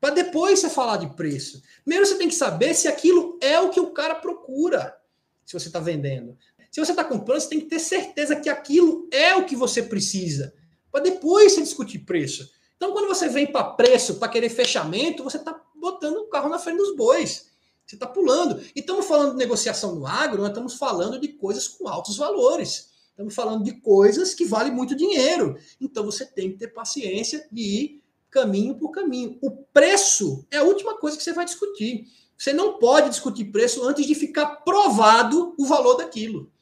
[0.00, 1.62] Para depois você falar de preço.
[1.84, 4.96] Primeiro você tem que saber se aquilo é o que o cara procura.
[5.44, 6.36] Se você está vendendo.
[6.70, 9.82] Se você está comprando, você tem que ter certeza que aquilo é o que você
[9.82, 10.54] precisa.
[10.92, 12.48] Para depois você discutir preço.
[12.78, 16.58] Então, quando você vem para preço, para querer fechamento, você está botando o carro na
[16.58, 17.50] frente dos bois.
[17.84, 18.62] Você está pulando.
[18.74, 22.90] E estamos falando de negociação no agro, nós estamos falando de coisas com altos valores.
[23.10, 25.58] Estamos falando de coisas que valem muito dinheiro.
[25.80, 29.38] Então você tem que ter paciência de ir caminho por caminho.
[29.42, 32.06] O preço é a última coisa que você vai discutir.
[32.36, 36.52] Você não pode discutir preço antes de ficar provado o valor daquilo.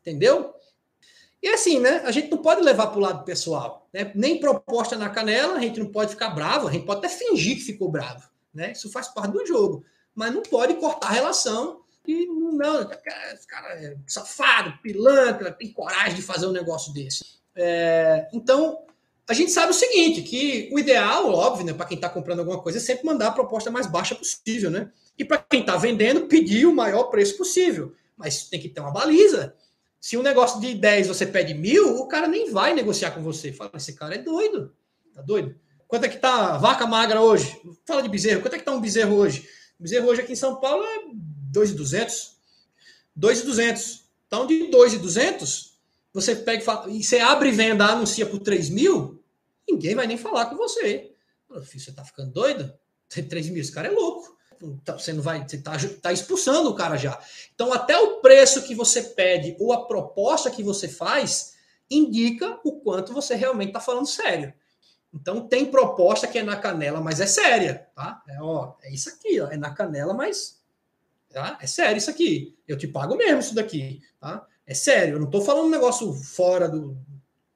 [0.00, 0.52] Entendeu?
[1.42, 2.02] E assim, né?
[2.04, 3.83] A gente não pode levar para o lado pessoal.
[3.94, 4.10] Né?
[4.12, 7.54] Nem proposta na canela, a gente não pode ficar bravo, a gente pode até fingir
[7.54, 8.28] que ficou bravo.
[8.52, 8.72] Né?
[8.72, 9.84] Isso faz parte do jogo.
[10.12, 12.90] Mas não pode cortar a relação e não,
[13.32, 17.24] esse cara é safado, pilantra, tem coragem de fazer um negócio desse.
[17.54, 18.84] É, então,
[19.28, 22.60] a gente sabe o seguinte, que o ideal, óbvio, né, para quem está comprando alguma
[22.60, 24.90] coisa, é sempre mandar a proposta mais baixa possível, né?
[25.16, 27.94] E para quem está vendendo, pedir o maior preço possível.
[28.16, 29.54] Mas tem que ter uma baliza.
[30.04, 33.54] Se um negócio de 10 você pede mil, o cara nem vai negociar com você.
[33.54, 34.70] Fala, esse cara é doido.
[35.14, 35.58] Tá doido?
[35.88, 37.58] Quanto é que tá vaca magra hoje?
[37.86, 38.42] Fala de bezerro.
[38.42, 39.48] Quanto é que tá um bezerro hoje?
[39.80, 42.36] Bezerro hoje aqui em São Paulo é 2,200.
[43.16, 44.04] 2,200.
[44.26, 45.78] Então, de 2,200,
[46.12, 49.24] você pega e, fala, e você abre venda, anuncia por 3 mil,
[49.66, 51.14] ninguém vai nem falar com você.
[51.48, 52.70] Fala, Filho, você tá ficando doido?
[53.08, 54.33] 3 mil, esse cara é louco.
[54.62, 57.18] Então, você não vai, você está tá expulsando o cara já.
[57.54, 61.54] Então, até o preço que você pede ou a proposta que você faz
[61.90, 64.52] indica o quanto você realmente está falando sério.
[65.12, 68.22] Então, tem proposta que é na canela, mas é séria, tá?
[68.28, 70.60] É, ó, é isso aqui, ó, é na canela, mas
[71.32, 71.56] tá?
[71.60, 72.56] é sério isso aqui.
[72.66, 74.44] Eu te pago mesmo isso daqui, tá?
[74.66, 76.96] É sério, eu não estou falando um negócio fora do,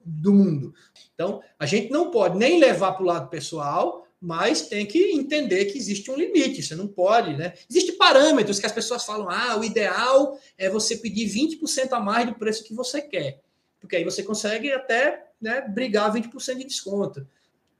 [0.04, 0.74] do mundo.
[1.14, 5.66] Então, a gente não pode nem levar para o lado pessoal, mas tem que entender
[5.66, 7.54] que existe um limite, você não pode, né?
[7.70, 12.26] Existem parâmetros que as pessoas falam, ah, o ideal é você pedir 20% a mais
[12.26, 13.40] do preço que você quer,
[13.80, 17.26] porque aí você consegue até né, brigar 20% de desconto.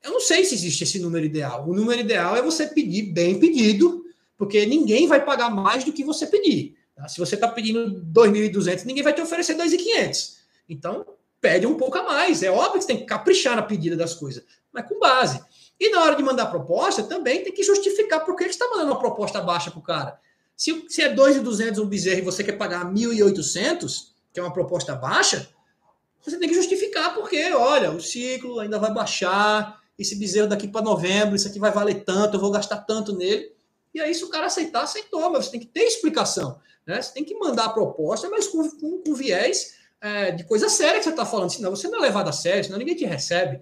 [0.02, 1.68] Eu não sei se existe esse número ideal.
[1.68, 4.04] O número ideal é você pedir bem pedido,
[4.36, 6.76] porque ninguém vai pagar mais do que você pedir.
[6.94, 7.08] Tá?
[7.08, 10.36] Se você está pedindo 2.200, ninguém vai te oferecer 2.500.
[10.68, 11.04] Então,
[11.40, 12.44] pede um pouco a mais.
[12.44, 15.40] É óbvio que você tem que caprichar na pedida das coisas, mas com base.
[15.80, 18.90] E na hora de mandar proposta, também tem que justificar por que você está mandando
[18.90, 20.20] uma proposta baixa para o cara.
[20.56, 24.94] Se, se é 2.200 um bezerro e você quer pagar 1.800, que é uma proposta
[24.96, 25.48] baixa,
[26.20, 30.82] você tem que justificar porque, olha, o ciclo ainda vai baixar, esse bezerro daqui para
[30.82, 33.52] novembro, isso aqui vai valer tanto, eu vou gastar tanto nele.
[33.92, 36.60] E aí, se o cara aceitar, aceitou, mas você tem que ter explicação.
[36.86, 37.00] Né?
[37.00, 40.98] Você tem que mandar a proposta, mas com, com, com viés é, de coisa séria
[40.98, 43.60] que você está falando, senão você não é levado a sério, senão ninguém te recebe.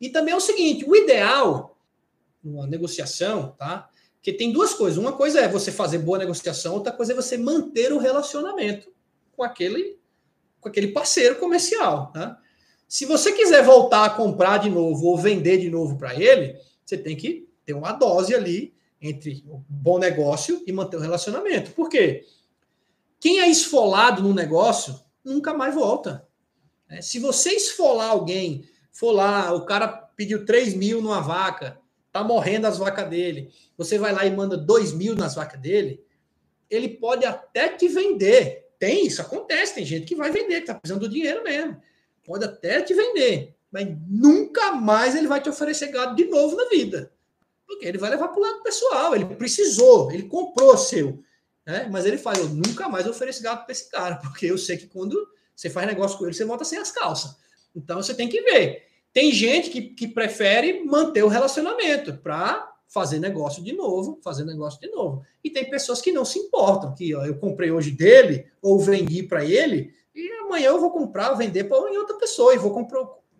[0.00, 1.76] E também é o seguinte: o ideal
[2.42, 3.88] numa negociação, tá?
[4.22, 4.98] Que tem duas coisas.
[4.98, 8.92] Uma coisa é você fazer boa negociação, outra coisa é você manter o relacionamento
[9.36, 9.98] com aquele,
[10.60, 12.12] com aquele parceiro comercial.
[12.12, 12.38] Tá?
[12.86, 16.96] Se você quiser voltar a comprar de novo ou vender de novo para ele, você
[16.96, 21.70] tem que ter uma dose ali entre o bom negócio e manter o relacionamento.
[21.72, 22.24] Por quê?
[23.20, 26.26] Quem é esfolado no negócio nunca mais volta.
[26.88, 27.02] Né?
[27.02, 31.78] Se você esfolar alguém, for lá, o cara pediu 3 mil numa vaca,
[32.12, 36.04] tá morrendo as vacas dele, você vai lá e manda 2 mil nas vacas dele,
[36.68, 38.66] ele pode até te vender.
[38.78, 41.80] Tem, isso acontece, tem gente que vai vender, que tá precisando do dinheiro mesmo.
[42.24, 46.68] Pode até te vender, mas nunca mais ele vai te oferecer gado de novo na
[46.68, 47.12] vida.
[47.66, 51.22] Porque ele vai levar para o lado pessoal, ele precisou, ele comprou seu.
[51.66, 51.86] Né?
[51.90, 54.86] Mas ele fala: Eu nunca mais ofereço gado para esse cara, porque eu sei que
[54.86, 57.36] quando você faz negócio com ele, você volta sem as calças.
[57.74, 58.86] Então você tem que ver.
[59.12, 64.80] Tem gente que, que prefere manter o relacionamento para fazer negócio de novo, fazer negócio
[64.80, 65.22] de novo.
[65.44, 69.22] E tem pessoas que não se importam, que ó, eu comprei hoje dele ou vendi
[69.22, 72.88] para ele e amanhã eu vou comprar, vender para outra pessoa e vou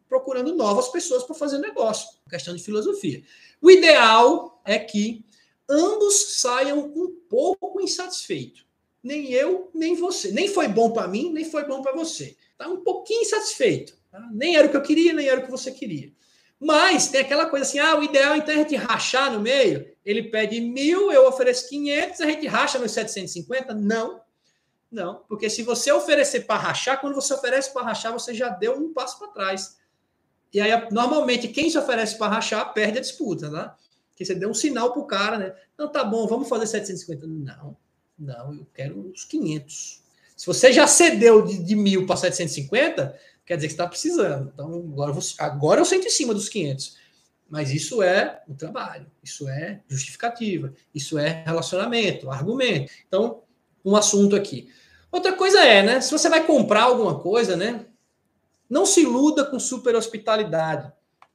[0.09, 2.09] procurando novas pessoas para fazer negócio.
[2.31, 3.23] Questão de filosofia.
[3.61, 5.25] O ideal é que
[5.69, 8.67] ambos saiam um pouco insatisfeitos.
[9.03, 10.31] Nem eu, nem você.
[10.31, 12.37] Nem foi bom para mim, nem foi bom para você.
[12.57, 13.98] Tá um pouquinho insatisfeito.
[14.11, 14.21] Tá?
[14.33, 16.13] Nem era o que eu queria, nem era o que você queria.
[16.61, 19.87] Mas tem aquela coisa assim: ah, o ideal então é a gente rachar no meio.
[20.05, 23.75] Ele pede mil, eu ofereço 500, a gente racha nos 750?
[23.75, 24.21] Não.
[24.91, 28.75] Não, porque se você oferecer para rachar, quando você oferece para rachar, você já deu
[28.75, 29.77] um passo para trás.
[30.53, 33.71] E aí, normalmente, quem se oferece para rachar perde a disputa, né?
[34.17, 35.55] Que você deu um sinal para o cara, né?
[35.77, 37.27] Não, tá bom, vamos fazer 750.
[37.27, 37.77] Não,
[38.19, 40.03] não, eu quero os 500.
[40.35, 43.15] Se você já cedeu de, de mil para 750,
[43.49, 44.53] quer dizer que está precisando.
[44.53, 46.99] Então, agora, você, agora eu sento em cima dos 500.
[47.49, 52.93] Mas isso é o trabalho, isso é justificativa, isso é relacionamento, argumento.
[53.09, 53.43] Então,
[53.83, 54.71] um assunto aqui.
[55.11, 56.01] Outra coisa é, né?
[56.03, 57.87] Se você vai comprar alguma coisa, né?
[58.69, 60.93] Não se iluda com super hospitalidade.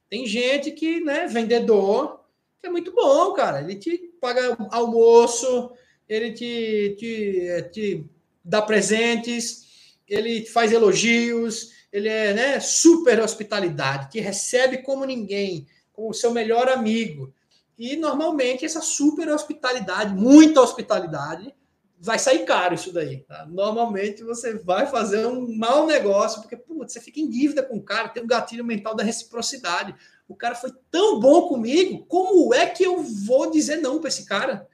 [0.08, 2.20] Tem gente que, né, vendedor,
[2.60, 3.60] que é muito bom, cara.
[3.60, 5.72] Ele te paga almoço,
[6.08, 8.06] ele te, te, te
[8.44, 16.10] dá presentes, ele faz elogios, ele é né, super hospitalidade, que recebe como ninguém, como
[16.10, 17.32] o seu melhor amigo.
[17.78, 21.54] E normalmente essa super hospitalidade, muita hospitalidade,
[21.96, 23.18] vai sair caro isso daí.
[23.20, 23.46] Tá?
[23.46, 27.82] Normalmente você vai fazer um mau negócio, porque putz, você fica em dívida com o
[27.82, 29.94] cara, tem um gatilho mental da reciprocidade.
[30.26, 34.26] O cara foi tão bom comigo, como é que eu vou dizer não para esse
[34.26, 34.66] cara?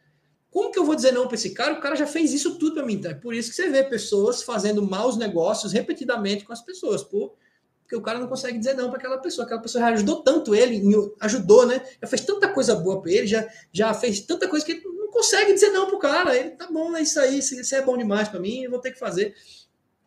[0.50, 1.74] Como que eu vou dizer não para esse cara?
[1.74, 2.94] O cara já fez isso tudo para mim.
[2.94, 7.04] Então é por isso que você vê pessoas fazendo maus negócios repetidamente com as pessoas,
[7.04, 7.36] por,
[7.82, 9.44] porque o cara não consegue dizer não para aquela pessoa.
[9.44, 10.82] Aquela pessoa já ajudou tanto ele,
[11.20, 11.84] ajudou, né?
[12.00, 15.08] Já fez tanta coisa boa para ele, já, já fez tanta coisa que ele não
[15.10, 16.36] consegue dizer não pro cara.
[16.36, 18.90] Ele tá bom, é isso aí, isso é bom demais para mim, eu vou ter
[18.92, 19.34] que fazer.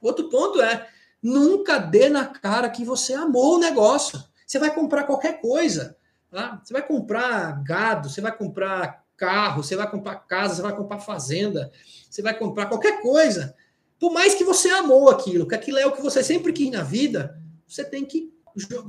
[0.02, 0.88] Outro ponto é
[1.22, 4.22] nunca dê na cara que você amou o negócio.
[4.46, 5.98] Você vai comprar qualquer coisa.
[6.30, 6.62] Tá?
[6.64, 11.00] Você vai comprar gado, você vai comprar carro, você vai comprar casa, você vai comprar
[11.00, 11.72] fazenda,
[12.10, 13.56] você vai comprar qualquer coisa.
[14.00, 16.84] Por mais que você amou aquilo, que aquilo é o que você sempre quis na
[16.84, 18.34] vida, você tem que.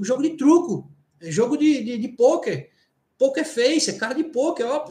[0.02, 2.70] Jogo de truco, jogo de, de, de poker,
[3.16, 4.90] poker face, é cara de poker, ó.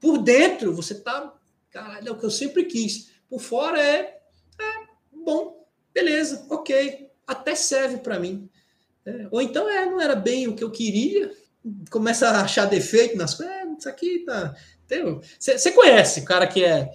[0.00, 1.34] Por dentro você tá.
[1.70, 3.10] Caralho, é o que eu sempre quis.
[3.28, 4.20] Por fora é.
[4.58, 7.10] é bom, beleza, ok.
[7.26, 8.48] Até serve para mim.
[9.04, 11.32] É, ou então é, não era bem o que eu queria,
[11.90, 13.54] começa a achar defeito nas coisas.
[13.80, 14.54] Isso aqui tá.
[15.38, 16.88] Você conhece o cara que é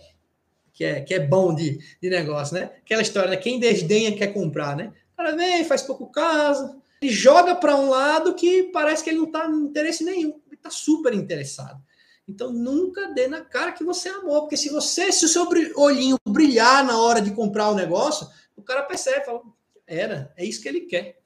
[0.76, 2.70] que é, que é bom de, de negócio, né?
[2.84, 3.38] Aquela história, né?
[3.38, 4.92] quem desdenha quer comprar, né?
[5.14, 9.20] O cara vem, faz pouco caso, e joga para um lado que parece que ele
[9.20, 11.82] não em interesse nenhum, ele está super interessado.
[12.28, 16.18] Então nunca dê na cara que você amou, porque se você, se o seu olhinho
[16.28, 19.42] brilhar na hora de comprar o negócio, o cara percebe, fala,
[19.88, 21.20] era, é isso que ele quer.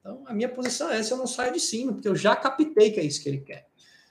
[0.00, 2.90] Então a minha posição é essa, eu não saio de cima, porque eu já captei
[2.90, 3.68] que é isso que ele quer.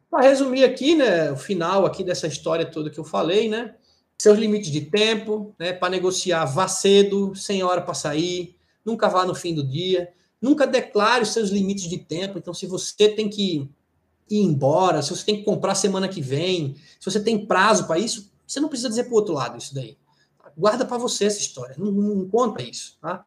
[0.10, 3.76] Para resumir aqui, né, o final aqui dessa história toda que eu falei, né,
[4.18, 9.26] seus limites de tempo, né, para negociar, vá cedo, sem hora para sair, nunca vá
[9.26, 12.38] no fim do dia, nunca declare os seus limites de tempo.
[12.38, 13.70] Então, se você tem que
[14.30, 18.00] ir embora, se você tem que comprar semana que vem, se você tem prazo para
[18.00, 19.98] isso, Você não precisa dizer para o outro lado isso daí.
[20.56, 21.76] Guarda para você essa história.
[21.78, 23.26] Não, não, conta isso, tá?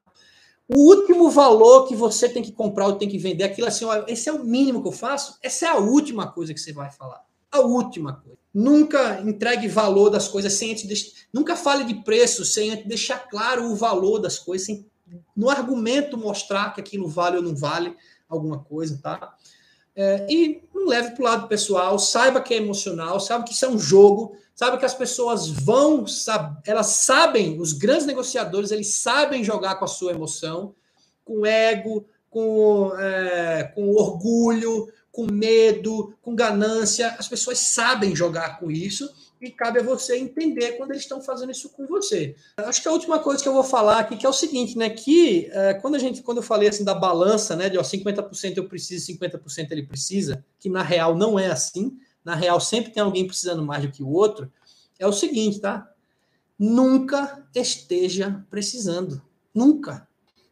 [0.69, 4.29] O último valor que você tem que comprar ou tem que vender, aquilo assim, esse
[4.29, 7.25] é o mínimo que eu faço, essa é a última coisa que você vai falar.
[7.51, 8.39] A última coisa.
[8.53, 10.87] Nunca entregue valor das coisas sem antes.
[10.87, 11.13] De...
[11.33, 14.87] Nunca fale de preço sem antes deixar claro o valor das coisas, sem
[15.35, 17.97] no argumento mostrar que aquilo vale ou não vale
[18.29, 19.35] alguma coisa, tá?
[20.01, 23.65] É, e não leve para o lado pessoal, saiba que é emocional, saiba que isso
[23.65, 26.05] é um jogo, saiba que as pessoas vão,
[26.65, 30.73] elas sabem, os grandes negociadores, eles sabem jogar com a sua emoção,
[31.25, 37.17] com ego, com, é, com orgulho, com medo, com ganância.
[37.19, 41.53] As pessoas sabem jogar com isso e cabe a você entender quando eles estão fazendo
[41.53, 42.35] isso com você.
[42.57, 44.91] Acho que a última coisa que eu vou falar aqui que é o seguinte, né,
[44.91, 48.57] que é, quando a gente, quando eu falei assim da balança, né, de ó, 50%
[48.57, 53.03] eu preciso, 50% ele precisa, que na real não é assim, na real sempre tem
[53.03, 54.51] alguém precisando mais do que o outro,
[54.99, 55.89] é o seguinte, tá?
[56.59, 59.23] Nunca esteja precisando,
[59.55, 60.09] nunca.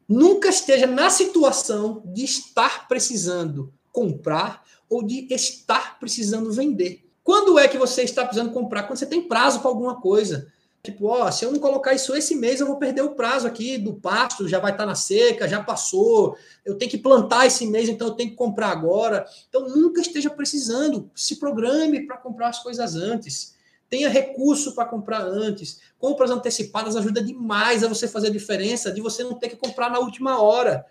[0.08, 7.05] Nunca esteja na situação de estar precisando comprar ou de estar precisando vender.
[7.26, 8.84] Quando é que você está precisando comprar?
[8.84, 10.46] Quando você tem prazo para alguma coisa.
[10.80, 13.76] Tipo, ó, se eu não colocar isso esse mês, eu vou perder o prazo aqui
[13.76, 16.36] do pasto, já vai estar na seca, já passou.
[16.64, 19.26] Eu tenho que plantar esse mês, então eu tenho que comprar agora.
[19.48, 21.10] Então nunca esteja precisando.
[21.16, 23.56] Se programe para comprar as coisas antes.
[23.90, 25.80] Tenha recurso para comprar antes.
[25.98, 29.90] Compras antecipadas ajuda demais a você fazer a diferença de você não ter que comprar
[29.90, 30.86] na última hora.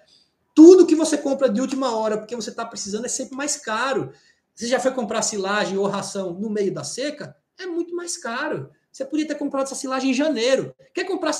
[0.54, 4.12] Tudo que você compra de última hora, porque você está precisando, é sempre mais caro.
[4.56, 7.36] Você já foi comprar silagem ou ração no meio da seca?
[7.60, 8.72] É muito mais caro.
[8.89, 10.74] Você podia ter comprado essa silagem em janeiro.
[10.93, 11.34] Quer comprar.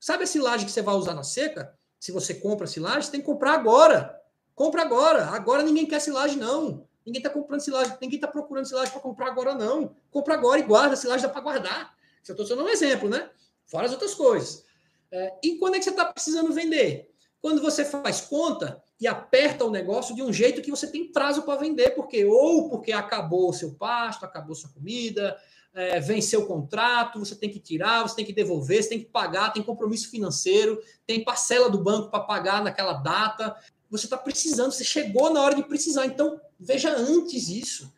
[0.00, 1.76] Sabe a silagem que você vai usar na seca?
[2.00, 4.18] Se você compra silagem, você tem que comprar agora.
[4.54, 5.26] Compra agora.
[5.26, 6.88] Agora ninguém quer silagem, não.
[7.04, 9.94] Ninguém está comprando silagem, ninguém está procurando silagem para comprar agora, não.
[10.10, 10.96] Compra agora e guarda.
[10.96, 11.94] silagem dá para guardar.
[12.26, 13.28] Eu estou sendo um exemplo, né?
[13.66, 14.64] Fora as outras coisas.
[15.10, 17.12] É, e quando é que você está precisando vender?
[17.40, 21.42] Quando você faz conta e aperta o negócio de um jeito que você tem prazo
[21.42, 25.36] para vender, porque ou porque acabou o seu pasto, acabou sua comida,
[25.74, 29.06] é, venceu o contrato, você tem que tirar, você tem que devolver, você tem que
[29.06, 33.56] pagar, tem compromisso financeiro, tem parcela do banco para pagar naquela data.
[33.90, 36.06] Você está precisando, você chegou na hora de precisar.
[36.06, 37.92] Então, veja antes isso.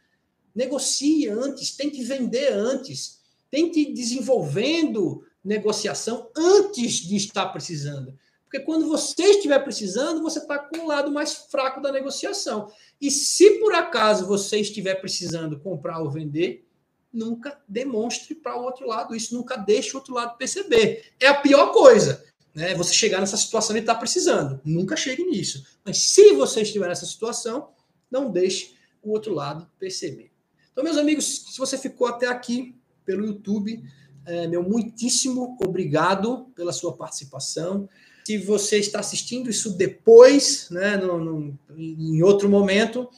[0.54, 8.18] Negocie antes, tente vender antes, tente ir desenvolvendo negociação antes de estar precisando.
[8.54, 12.70] Porque quando você estiver precisando, você está com o lado mais fraco da negociação.
[13.00, 16.64] E se por acaso você estiver precisando comprar ou vender,
[17.12, 21.14] nunca demonstre para o outro lado isso, nunca deixe o outro lado perceber.
[21.18, 22.24] É a pior coisa,
[22.54, 22.76] né?
[22.76, 24.60] Você chegar nessa situação e estar tá precisando.
[24.64, 25.66] Nunca chegue nisso.
[25.84, 27.70] Mas se você estiver nessa situação,
[28.08, 30.30] não deixe o outro lado perceber.
[30.70, 33.82] Então, meus amigos, se você ficou até aqui pelo YouTube,
[34.24, 37.88] é, meu muitíssimo obrigado pela sua participação.
[38.26, 43.08] Se você está assistindo isso depois, né, no, no, em outro momento,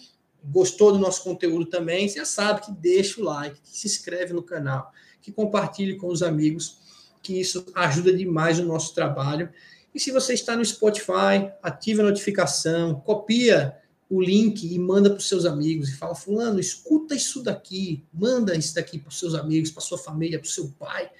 [0.42, 4.32] gostou do nosso conteúdo também, você já sabe que deixa o like, que se inscreve
[4.32, 4.90] no canal,
[5.22, 6.78] que compartilhe com os amigos,
[7.22, 9.48] que isso ajuda demais o nosso trabalho.
[9.94, 13.76] E se você está no Spotify, ative a notificação, copia
[14.10, 18.56] o link e manda para os seus amigos e fala: Fulano, escuta isso daqui, manda
[18.56, 21.10] isso daqui para os seus amigos, para sua família, para o seu pai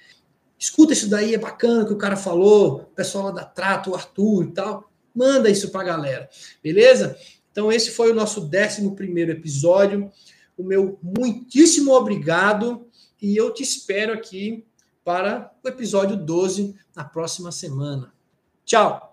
[0.57, 3.95] escuta isso daí, é bacana que o cara falou, o pessoal lá da Trato, o
[3.95, 6.29] Arthur e tal, manda isso para a galera,
[6.63, 7.17] beleza?
[7.51, 10.11] Então esse foi o nosso 11 primeiro episódio,
[10.57, 12.87] o meu muitíssimo obrigado
[13.21, 14.65] e eu te espero aqui
[15.03, 18.13] para o episódio 12 na próxima semana.
[18.65, 19.06] Tchau!